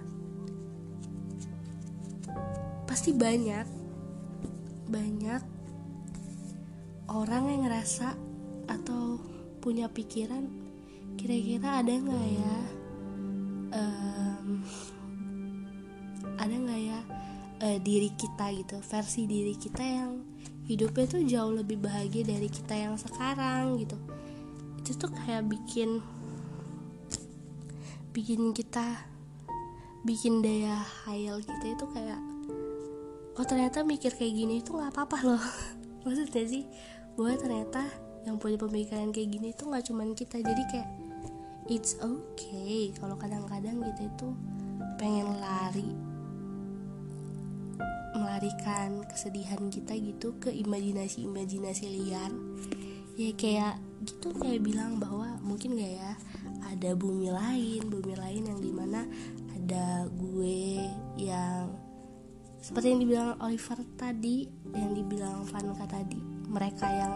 pasti 2.87 3.09
banyak 3.09 3.65
banyak 4.87 5.41
orang 7.09 7.43
yang 7.49 7.61
ngerasa 7.65 8.13
atau 8.69 9.17
punya 9.59 9.89
pikiran 9.89 10.45
kira-kira 11.17 11.81
ada 11.81 11.91
nggak 11.91 12.27
ya? 12.29 12.57
Um, 13.73 14.61
ada 16.37 16.53
nggak 16.53 16.81
ya 16.83 16.99
uh, 17.63 17.77
diri 17.79 18.11
kita 18.13 18.51
gitu 18.51 18.77
versi 18.83 19.23
diri 19.23 19.55
kita 19.55 19.79
yang 19.79 20.19
hidupnya 20.67 21.05
tuh 21.07 21.21
jauh 21.23 21.53
lebih 21.55 21.79
bahagia 21.79 22.27
dari 22.27 22.51
kita 22.51 22.75
yang 22.75 22.95
sekarang 22.99 23.79
gitu. 23.79 23.95
Itu 24.83 24.91
tuh 24.99 25.11
kayak 25.15 25.47
bikin 25.47 26.03
bikin 28.13 28.53
kita 28.53 29.09
bikin 30.03 30.43
daya 30.43 30.77
hayal 31.07 31.39
kita 31.41 31.73
itu 31.73 31.85
kayak 31.95 32.19
oh 33.33 33.45
ternyata 33.47 33.81
mikir 33.81 34.13
kayak 34.13 34.35
gini 34.35 34.59
itu 34.59 34.75
nggak 34.75 34.91
apa-apa 34.91 35.17
loh. 35.23 35.43
Maksudnya 36.03 36.43
sih 36.43 36.63
bahwa 37.15 37.39
ternyata 37.39 37.81
yang 38.23 38.39
punya 38.39 38.55
pemikiran 38.59 39.11
kayak 39.11 39.29
gini 39.31 39.55
itu 39.55 39.63
nggak 39.63 39.83
cuman 39.87 40.11
kita. 40.15 40.39
Jadi 40.39 40.63
kayak 40.71 40.89
it's 41.71 41.95
okay 42.03 42.91
kalau 42.99 43.15
kadang-kadang 43.15 43.79
kita 43.79 44.03
itu 44.07 44.27
pengen 44.99 45.39
lari 45.39 46.12
melarikan 48.13 49.03
kesedihan 49.09 49.61
kita 49.69 49.93
gitu 49.97 50.37
ke 50.37 50.49
imajinasi-imajinasi 50.53 51.85
liar. 51.89 52.31
Ya 53.13 53.29
kayak 53.37 53.77
gitu 54.03 54.33
kayak 54.35 54.65
bilang 54.65 54.99
bahwa 54.99 55.39
mungkin 55.39 55.79
gak 55.79 55.93
ya 55.95 56.11
ada 56.67 56.91
bumi 56.97 57.31
lain 57.31 57.87
bumi 57.87 58.13
lain 58.17 58.43
yang 58.49 58.59
di 58.59 58.71
mana 58.73 59.07
ada 59.53 60.09
gue 60.11 60.81
yang 61.15 61.71
seperti 62.63 62.95
yang 62.95 63.01
dibilang 63.03 63.29
Oliver 63.43 63.79
tadi 63.99 64.47
yang 64.71 64.91
dibilang 64.95 65.43
Vanka 65.47 65.85
tadi 65.87 66.19
mereka 66.47 66.87
yang 66.87 67.15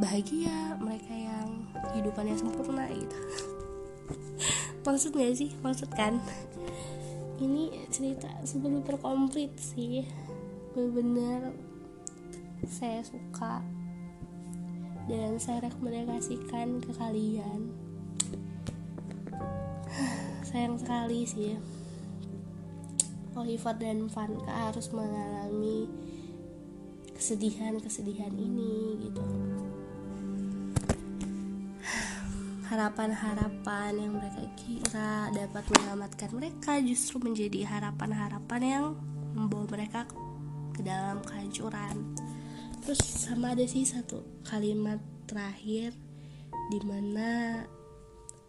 bahagia 0.00 0.76
mereka 0.80 1.12
yang 1.12 1.68
kehidupannya 1.92 2.36
sempurna 2.36 2.88
gitu. 2.90 3.18
Maksud 4.88 5.14
gak 5.14 5.36
sih? 5.38 5.54
Maksud 5.62 5.94
kan 5.94 6.18
ini 7.42 7.74
cerita 7.90 8.30
super 8.46 8.94
komplit 9.02 9.58
sih. 9.58 10.06
Bener-bener 10.72 11.50
saya 12.62 13.02
suka 13.02 13.58
dan 15.10 15.34
saya 15.42 15.66
rekomendasikan 15.66 16.78
ke 16.78 16.94
kalian. 16.94 17.74
Sayang 20.48 20.78
sekali 20.78 21.26
sih 21.26 21.58
Oliver 23.32 23.74
dan 23.80 24.12
Vanka 24.12 24.52
harus 24.52 24.92
mengalami 24.92 25.88
kesedihan-kesedihan 27.16 28.34
ini 28.36 29.00
gitu 29.08 29.24
harapan-harapan 32.72 34.00
yang 34.00 34.16
mereka 34.16 34.48
kira 34.56 35.28
dapat 35.28 35.60
menyelamatkan 35.76 36.32
mereka 36.32 36.80
justru 36.80 37.20
menjadi 37.20 37.68
harapan-harapan 37.68 38.62
yang 38.64 38.84
membawa 39.36 39.68
mereka 39.68 40.08
ke 40.72 40.80
dalam 40.80 41.20
kehancuran. 41.20 42.16
Terus 42.80 43.28
sama 43.28 43.52
ada 43.52 43.68
sih 43.68 43.84
satu 43.84 44.24
kalimat 44.48 44.96
terakhir 45.28 45.92
di 46.72 46.80
mana 46.80 47.60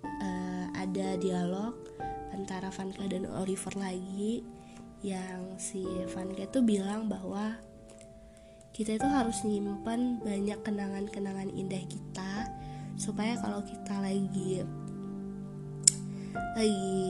uh, 0.08 0.66
ada 0.72 1.20
dialog 1.20 1.76
antara 2.32 2.72
Vanka 2.72 3.04
dan 3.12 3.28
Oliver 3.28 3.76
lagi 3.76 4.40
yang 5.04 5.60
si 5.60 5.84
Vanka 6.16 6.48
itu 6.48 6.64
bilang 6.64 7.12
bahwa 7.12 7.60
kita 8.72 8.96
itu 8.96 9.06
harus 9.06 9.44
nyimpan 9.44 10.24
banyak 10.24 10.64
kenangan-kenangan 10.64 11.52
indah 11.52 11.84
kita 11.92 12.63
supaya 12.96 13.36
kalau 13.42 13.62
kita 13.66 14.00
lagi 14.00 14.62
lagi 16.54 17.02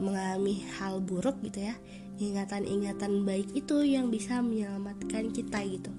mengalami 0.00 0.64
hal 0.76 1.00
buruk 1.00 1.36
gitu 1.44 1.68
ya 1.68 1.76
ingatan-ingatan 2.14 3.26
baik 3.26 3.50
itu 3.58 3.82
yang 3.82 4.06
bisa 4.06 4.38
menyelamatkan 4.38 5.34
kita 5.34 5.58
gitu. 5.66 5.90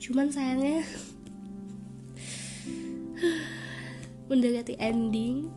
Cuman 0.00 0.32
sayangnya 0.32 0.80
mendekati 4.32 4.80
ending 4.80 5.52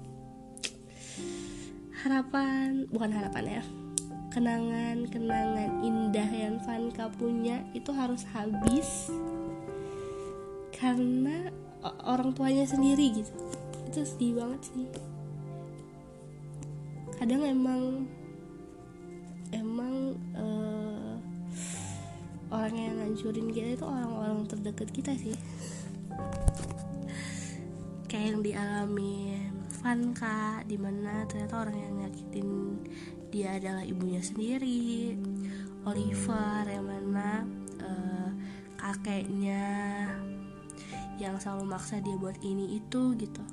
harapan 2.03 2.85
bukan 2.91 3.09
harapan 3.09 3.61
ya 3.61 3.63
kenangan-kenangan 4.35 5.79
indah 5.79 6.27
yang 6.27 6.59
Vanka 6.67 7.07
punya 7.15 7.63
itu 7.71 7.87
harus 7.95 8.27
habis. 8.35 9.07
Karena 10.75 11.55
orang 12.05 12.33
tuanya 12.33 12.65
sendiri 12.65 13.21
gitu. 13.21 13.33
Itu 13.89 14.01
sedih 14.05 14.41
banget 14.41 14.61
sih. 14.73 14.85
Kadang 17.15 17.41
emang 17.45 17.81
emang 19.55 20.19
uh, 20.35 21.15
orang 22.51 22.75
yang 22.75 22.95
ngancurin 22.99 23.49
kita 23.53 23.69
itu 23.79 23.85
orang-orang 23.85 24.43
terdekat 24.49 24.89
kita 24.91 25.11
sih. 25.15 25.35
Kayak 28.09 28.25
yang 28.35 28.41
dialami 28.41 29.15
Vanka 29.85 30.65
di 30.65 30.81
mana 30.81 31.29
ternyata 31.29 31.61
orang 31.61 31.77
yang 31.77 31.93
nyakitin 32.01 32.49
dia 33.29 33.61
adalah 33.61 33.85
ibunya 33.85 34.21
sendiri. 34.23 35.13
Oliver 35.85 36.65
yang 36.65 36.89
mana 36.89 37.45
uh, 37.77 38.29
kakeknya 38.81 39.61
yang 41.19 41.39
selalu 41.39 41.65
maksa 41.67 42.01
dia 42.03 42.15
buat 42.19 42.35
ini 42.43 42.79
itu 42.79 43.15
gitu. 43.15 43.43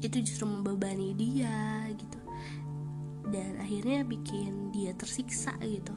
Itu 0.00 0.16
justru 0.22 0.46
membebani 0.46 1.12
dia 1.16 1.84
gitu. 1.92 2.20
Dan 3.28 3.60
akhirnya 3.60 4.06
bikin 4.06 4.72
dia 4.72 4.96
tersiksa 4.96 5.52
gitu. 5.60 5.92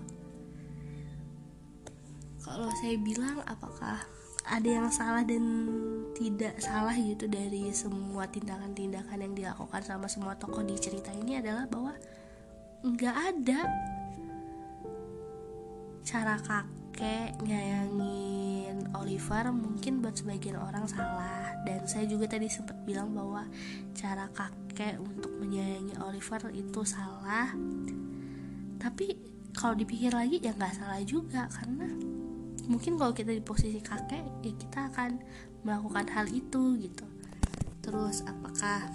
Kalau 2.41 2.67
saya 2.81 2.97
bilang 2.99 3.39
apakah 3.47 4.03
ada 4.49 4.65
yang 4.65 4.89
salah 4.89 5.21
dan 5.21 5.69
tidak 6.17 6.57
salah 6.57 6.97
gitu 6.97 7.29
dari 7.29 7.69
semua 7.71 8.25
tindakan-tindakan 8.25 9.21
yang 9.21 9.33
dilakukan 9.37 9.81
sama 9.85 10.09
semua 10.09 10.33
tokoh 10.35 10.65
di 10.65 10.75
cerita 10.81 11.13
ini 11.13 11.37
adalah 11.37 11.69
bahwa 11.69 11.93
nggak 12.81 13.15
ada 13.15 13.69
cara 16.01 16.35
kakek 16.41 17.37
Oliver 18.97 19.53
mungkin 19.53 20.01
buat 20.01 20.17
sebagian 20.17 20.57
orang 20.57 20.85
salah. 20.89 21.53
Dan 21.65 21.85
saya 21.85 22.09
juga 22.09 22.25
tadi 22.25 22.49
sempat 22.49 22.77
bilang 22.85 23.13
bahwa 23.13 23.45
cara 23.93 24.25
kakek 24.33 24.97
untuk 24.97 25.31
menyayangi 25.37 25.97
Oliver 26.01 26.49
itu 26.53 26.81
salah. 26.85 27.53
Tapi 28.81 29.13
kalau 29.53 29.75
dipikir 29.77 30.15
lagi 30.15 30.41
ya 30.41 30.55
nggak 30.55 30.73
salah 30.73 31.01
juga 31.03 31.45
karena 31.51 31.85
mungkin 32.65 32.95
kalau 32.95 33.11
kita 33.11 33.35
di 33.35 33.43
posisi 33.43 33.83
kakek 33.83 34.23
ya 34.41 34.53
kita 34.55 34.89
akan 34.93 35.21
melakukan 35.61 36.05
hal 36.09 36.25
itu 36.31 36.79
gitu. 36.81 37.05
Terus 37.81 38.25
apakah 38.25 38.89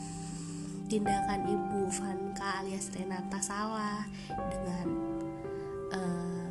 tindakan 0.87 1.43
ibu 1.51 1.91
Vanka 1.91 2.63
alias 2.63 2.95
Renata 2.95 3.43
salah 3.43 4.07
dengan 4.31 4.87
uh, 5.91 6.46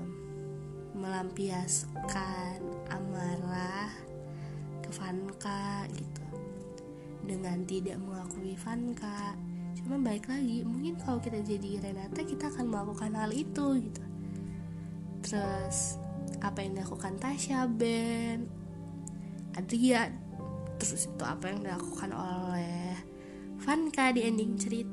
melampiaskan 1.06 2.58
amarah 2.90 3.94
ke 4.82 4.90
Vanka 4.90 5.86
gitu. 5.94 6.26
Dengan 7.22 7.62
tidak 7.70 8.02
mengakui 8.02 8.58
Vanka. 8.58 9.38
Cuman 9.78 10.02
baik 10.02 10.26
lagi 10.26 10.66
mungkin 10.66 10.98
kalau 10.98 11.22
kita 11.22 11.46
jadi 11.46 11.78
Renata 11.78 12.26
kita 12.26 12.50
akan 12.50 12.74
melakukan 12.74 13.14
hal 13.14 13.30
itu 13.30 13.86
gitu. 13.86 14.04
Terus 15.22 16.02
apa 16.42 16.66
yang 16.66 16.78
dilakukan 16.78 17.22
Tasya 17.22 17.70
Ben 17.70 18.46
Adrian 19.56 20.12
terus 20.76 21.08
itu 21.08 21.24
apa 21.24 21.48
yang 21.48 21.64
dilakukan 21.64 22.12
oleh 22.12 22.94
Vanka 23.64 24.12
di 24.12 24.28
ending 24.28 24.60
cerita 24.60 24.92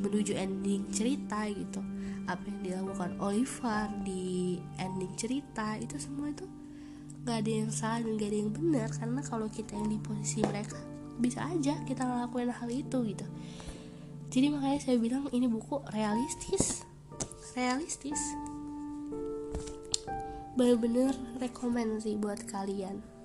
menuju 0.00 0.32
ending 0.34 0.88
cerita 0.90 1.44
gitu. 1.46 1.84
Apa 2.24 2.42
yang 2.48 2.60
dilakukan 2.64 3.20
Oliver 3.20 3.88
di 4.02 4.56
ending 4.80 5.12
cerita 5.14 5.76
itu 5.76 6.00
semua 6.00 6.32
itu 6.32 6.48
gak 7.28 7.44
ada 7.44 7.52
yang 7.52 7.70
salah 7.70 8.00
dan 8.00 8.16
gak 8.16 8.30
ada 8.32 8.38
yang 8.40 8.52
benar. 8.52 8.88
Karena 8.90 9.20
kalau 9.20 9.46
kita 9.52 9.76
yang 9.76 9.88
di 9.92 9.98
posisi 10.00 10.40
mereka 10.40 10.80
bisa 11.20 11.44
aja 11.44 11.76
kita 11.84 12.00
ngelakuin 12.00 12.48
hal 12.48 12.70
itu 12.72 12.98
gitu. 13.12 13.26
Jadi 14.30 14.46
makanya 14.48 14.80
saya 14.80 14.96
bilang 14.96 15.28
ini 15.36 15.46
buku 15.46 15.84
realistis. 15.92 16.82
Realistis. 17.52 18.20
Bener-bener 20.56 21.12
rekomend 21.38 22.00
sih 22.00 22.16
buat 22.16 22.40
kalian 22.48 23.20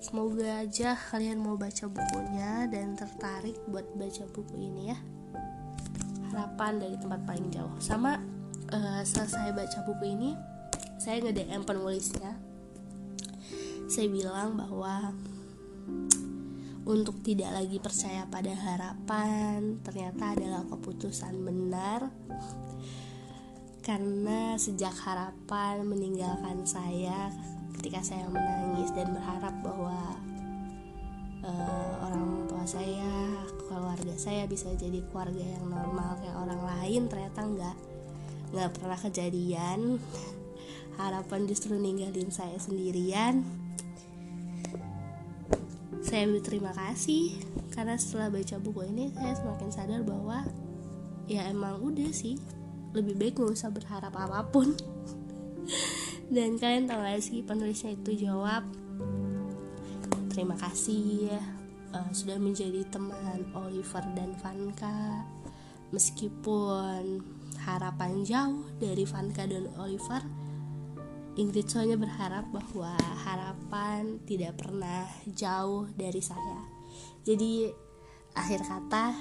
semoga 0.00 0.64
aja 0.64 0.96
kalian 0.96 1.44
mau 1.44 1.60
baca 1.60 1.84
bukunya 1.84 2.64
dan 2.72 2.96
tertarik 2.96 3.60
buat 3.68 3.84
baca 4.00 4.24
buku 4.32 4.56
ini 4.56 4.88
ya. 4.88 4.98
Harapan 6.32 6.80
dari 6.80 6.96
tempat 6.96 7.20
paling 7.28 7.52
jauh. 7.52 7.76
Sama 7.76 8.16
uh, 8.72 9.02
selesai 9.04 9.52
baca 9.52 9.78
buku 9.84 10.04
ini 10.08 10.30
saya 10.96 11.20
nge-DM 11.20 11.62
penulisnya. 11.68 12.32
Saya 13.92 14.08
bilang 14.08 14.56
bahwa 14.56 15.12
untuk 16.88 17.20
tidak 17.20 17.52
lagi 17.52 17.76
percaya 17.76 18.24
pada 18.24 18.56
harapan 18.56 19.84
ternyata 19.84 20.32
adalah 20.32 20.64
keputusan 20.64 21.34
benar. 21.44 22.08
Karena 23.84 24.56
sejak 24.56 24.92
harapan 25.04 25.84
meninggalkan 25.84 26.64
saya 26.64 27.28
ketika 27.78 28.00
saya 28.02 28.26
menangis 28.26 28.90
dan 28.96 29.12
berharap 29.14 29.54
bahwa 29.62 30.18
uh, 31.44 31.92
orang 32.06 32.48
tua 32.50 32.64
saya 32.66 33.44
keluarga 33.68 34.14
saya 34.18 34.48
bisa 34.50 34.72
jadi 34.74 35.04
keluarga 35.10 35.44
yang 35.44 35.66
normal 35.68 36.18
kayak 36.18 36.36
orang 36.36 36.62
lain 36.64 37.02
ternyata 37.06 37.40
nggak 37.46 37.76
nggak 38.50 38.70
pernah 38.74 38.98
kejadian. 38.98 39.80
Harapan 40.98 41.48
justru 41.48 41.78
ninggalin 41.78 42.28
saya 42.28 42.58
sendirian. 42.60 43.46
Saya 46.04 46.26
berterima 46.26 46.74
kasih 46.74 47.38
karena 47.70 47.94
setelah 47.94 48.28
baca 48.34 48.56
buku 48.58 48.90
ini 48.90 49.14
saya 49.14 49.32
semakin 49.38 49.70
sadar 49.70 50.02
bahwa 50.02 50.44
ya 51.30 51.46
emang 51.46 51.78
udah 51.78 52.10
sih 52.10 52.34
lebih 52.90 53.14
baik 53.14 53.38
gak 53.38 53.54
usah 53.54 53.70
berharap 53.70 54.10
apa 54.18 54.42
pun 54.50 54.74
dan 56.30 56.56
kalian 56.56 56.86
tahu 56.86 57.02
gak 57.02 57.20
sih 57.20 57.42
penulisnya 57.42 57.98
itu 57.98 58.26
jawab 58.26 58.62
terima 60.30 60.54
kasih 60.54 61.34
ya 61.34 61.42
uh, 61.90 62.10
sudah 62.14 62.38
menjadi 62.38 62.86
teman 62.86 63.50
Oliver 63.52 64.06
dan 64.14 64.38
Vanka 64.38 65.26
meskipun 65.90 67.20
harapan 67.66 68.22
jauh 68.22 68.62
dari 68.78 69.02
Vanka 69.02 69.42
dan 69.44 69.66
Oliver 69.74 70.22
Ingrid 71.38 71.70
soalnya 71.70 71.94
berharap 71.94 72.50
bahwa 72.50 72.92
harapan 73.22 74.18
tidak 74.26 74.58
pernah 74.58 75.06
jauh 75.30 75.86
dari 75.94 76.18
saya. 76.18 76.60
Jadi 77.22 77.70
akhir 78.34 78.66
kata 78.66 79.14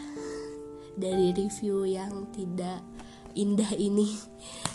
dari 0.97 1.29
review 1.31 1.85
yang 1.85 2.27
tidak 2.33 2.81
indah 3.37 3.71
ini 3.77 4.09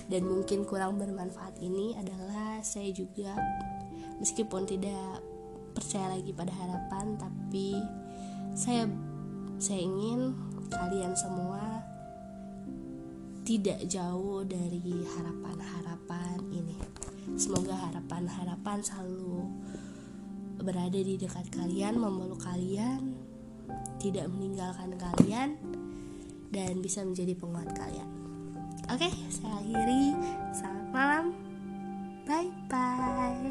dan 0.08 0.28
mungkin 0.28 0.68
kurang 0.68 1.00
bermanfaat 1.00 1.56
ini 1.60 1.96
adalah 1.96 2.60
saya 2.60 2.92
juga 2.92 3.32
meskipun 4.20 4.68
tidak 4.68 5.24
percaya 5.72 6.14
lagi 6.14 6.30
pada 6.30 6.52
harapan 6.52 7.16
tapi 7.18 7.78
saya 8.54 8.86
saya 9.58 9.80
ingin 9.80 10.36
kalian 10.70 11.14
semua 11.16 11.82
tidak 13.44 13.84
jauh 13.84 14.40
dari 14.40 15.04
harapan-harapan 15.04 16.40
ini. 16.48 16.80
Semoga 17.36 17.76
harapan-harapan 17.76 18.80
selalu 18.80 19.44
berada 20.64 20.96
di 20.96 21.20
dekat 21.20 21.52
kalian, 21.52 22.00
memeluk 22.00 22.40
kalian, 22.40 23.12
tidak 24.00 24.32
meninggalkan 24.32 24.96
kalian, 24.96 25.60
dan 26.48 26.80
bisa 26.80 27.04
menjadi 27.04 27.36
penguat 27.36 27.68
kalian. 27.76 28.23
Oke, 28.84 29.08
saya 29.32 29.64
akhiri. 29.64 30.12
Selamat 30.52 30.88
malam. 30.92 31.24
Bye 32.28 32.52
bye. 32.68 33.48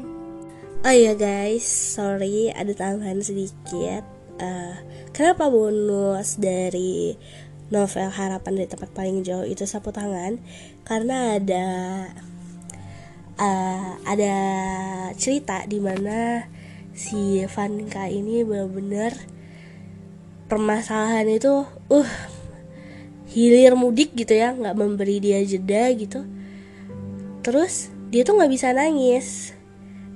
Oh 0.86 0.94
iya 0.94 1.18
guys, 1.18 1.66
sorry 1.66 2.54
ada 2.54 2.70
tambahan 2.70 3.18
sedikit. 3.18 4.06
Uh, 4.38 4.78
kenapa 5.10 5.50
bonus 5.50 6.38
dari 6.38 7.18
novel 7.74 8.14
Harapan 8.14 8.62
dari 8.62 8.68
tempat 8.70 8.94
paling 8.94 9.26
jauh 9.26 9.42
itu 9.42 9.66
sapu 9.66 9.90
tangan? 9.90 10.38
Karena 10.86 11.34
ada 11.34 11.66
uh, 13.34 13.98
ada 14.06 14.36
cerita 15.18 15.66
di 15.66 15.82
mana 15.82 16.46
si 16.94 17.42
Vanka 17.50 18.06
ini 18.06 18.46
benar-benar 18.46 19.18
permasalahan 20.46 21.26
itu 21.26 21.66
uh 21.90 22.10
hilir 23.34 23.74
mudik 23.74 24.14
gitu 24.14 24.30
ya 24.30 24.54
nggak 24.54 24.78
memberi 24.78 25.18
dia 25.18 25.42
jeda 25.42 25.90
gitu. 25.90 26.22
Terus 27.42 27.90
dia 28.14 28.22
tuh 28.22 28.38
nggak 28.38 28.52
bisa 28.54 28.70
nangis. 28.70 29.50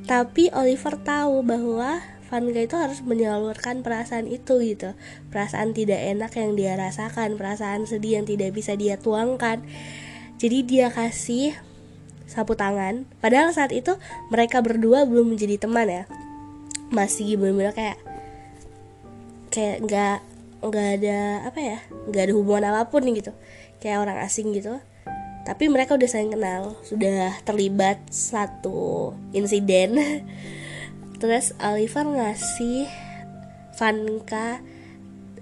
Tapi 0.07 0.49
Oliver 0.55 0.97
tahu 1.03 1.43
bahwa 1.45 2.01
Vanka 2.29 2.61
itu 2.61 2.77
harus 2.79 3.03
menyalurkan 3.03 3.83
perasaan 3.83 4.31
itu 4.31 4.63
gitu. 4.63 4.95
Perasaan 5.35 5.75
tidak 5.75 5.99
enak 5.99 6.33
yang 6.39 6.55
dia 6.55 6.79
rasakan 6.79 7.35
perasaan 7.35 7.85
sedih 7.85 8.23
yang 8.23 8.27
tidak 8.29 8.55
bisa 8.55 8.79
dia 8.79 9.01
tuangkan. 9.01 9.67
Jadi 10.39 10.59
dia 10.63 10.93
kasih 10.95 11.59
sapu 12.29 12.55
tangan. 12.55 13.09
Padahal 13.19 13.51
saat 13.51 13.75
itu 13.75 13.99
mereka 14.31 14.63
berdua 14.63 15.09
belum 15.09 15.35
menjadi 15.35 15.59
teman 15.59 15.91
ya. 15.91 16.05
Masih 16.95 17.35
benar-benar 17.35 17.75
kayak 17.75 17.99
kayak 19.51 19.77
nggak 19.83 20.19
nggak 20.59 20.89
ada 20.99 21.47
apa 21.47 21.61
ya 21.63 21.79
nggak 22.11 22.23
ada 22.31 22.35
hubungan 22.35 22.65
apa 22.75 22.91
pun 22.91 23.07
nih 23.07 23.23
gitu. 23.23 23.33
Kayak 23.79 24.09
orang 24.09 24.19
asing 24.23 24.51
gitu. 24.55 24.83
Tapi 25.47 25.65
mereka 25.73 25.97
udah 25.97 26.09
saling 26.11 26.35
kenal 26.35 26.77
sudah 26.85 27.33
terlibat 27.47 28.03
satu 28.13 29.15
insiden. 29.33 29.97
Terus 31.23 31.57
Oliver 31.59 32.05
ngasih 32.05 32.87
Vanka 33.79 34.61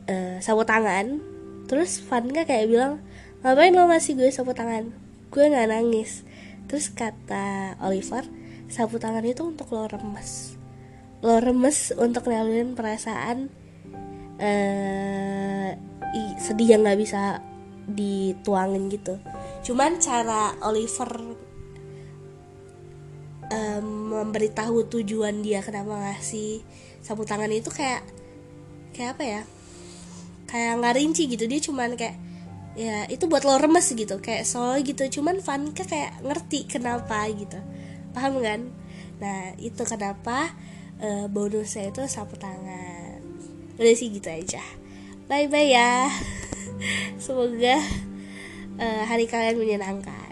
uh, 0.06 0.36
sapu 0.38 0.62
tangan. 0.62 1.18
Terus 1.66 1.98
Vanka 2.06 2.46
kayak 2.46 2.70
bilang 2.70 3.02
ngapain 3.42 3.74
lo 3.74 3.88
ngasih 3.90 4.14
gue 4.14 4.30
sapu 4.30 4.54
tangan? 4.54 4.94
Gue 5.34 5.50
nggak 5.50 5.74
nangis. 5.74 6.22
Terus 6.70 6.92
kata 6.92 7.74
Oliver 7.82 8.24
sapu 8.70 9.02
tangan 9.02 9.26
itu 9.26 9.42
untuk 9.42 9.74
lo 9.74 9.90
remes. 9.90 10.54
Lo 11.24 11.42
remes 11.42 11.90
untuk 11.96 12.28
nyalurin 12.30 12.78
perasaan 12.78 13.50
uh, 14.40 15.68
sedih 16.40 16.76
yang 16.76 16.82
nggak 16.84 17.00
bisa 17.00 17.40
dituangin 17.86 18.88
gitu. 18.90 19.18
Cuman 19.62 19.98
cara 20.02 20.54
Oliver 20.62 21.10
um, 23.50 23.86
memberitahu 24.14 24.90
tujuan 24.90 25.42
dia 25.42 25.62
kenapa 25.62 25.94
ngasih 25.94 26.62
sapu 27.02 27.22
tangan 27.22 27.50
itu 27.50 27.70
kayak 27.70 28.02
kayak 28.94 29.18
apa 29.18 29.24
ya? 29.24 29.42
Kayak 30.46 30.72
nggak 30.82 30.94
rinci 30.96 31.22
gitu. 31.30 31.44
Dia 31.46 31.60
cuman 31.62 31.98
kayak 31.98 32.16
ya 32.76 33.08
itu 33.08 33.24
buat 33.26 33.42
lo 33.42 33.58
remes 33.58 33.86
gitu. 33.90 34.18
Kayak 34.22 34.46
soal 34.46 34.82
gitu. 34.82 35.02
Cuman 35.20 35.42
Vanka 35.42 35.84
kayak 35.86 36.22
ngerti 36.22 36.66
kenapa 36.70 37.26
gitu. 37.30 37.58
Paham 38.14 38.40
kan? 38.40 38.70
Nah 39.20 39.52
itu 39.60 39.82
kenapa 39.84 40.52
uh, 41.00 41.26
bonusnya 41.28 41.92
itu 41.92 42.04
sapu 42.08 42.36
tangan 42.36 42.95
udah 43.76 43.94
sih 43.94 44.08
gitu 44.10 44.28
aja. 44.28 44.62
Bye 45.30 45.48
bye 45.48 45.70
ya. 45.70 46.10
Semoga 47.24 47.76
uh, 48.80 49.02
hari 49.06 49.28
kalian 49.30 49.60
menyenangkan 49.60 50.25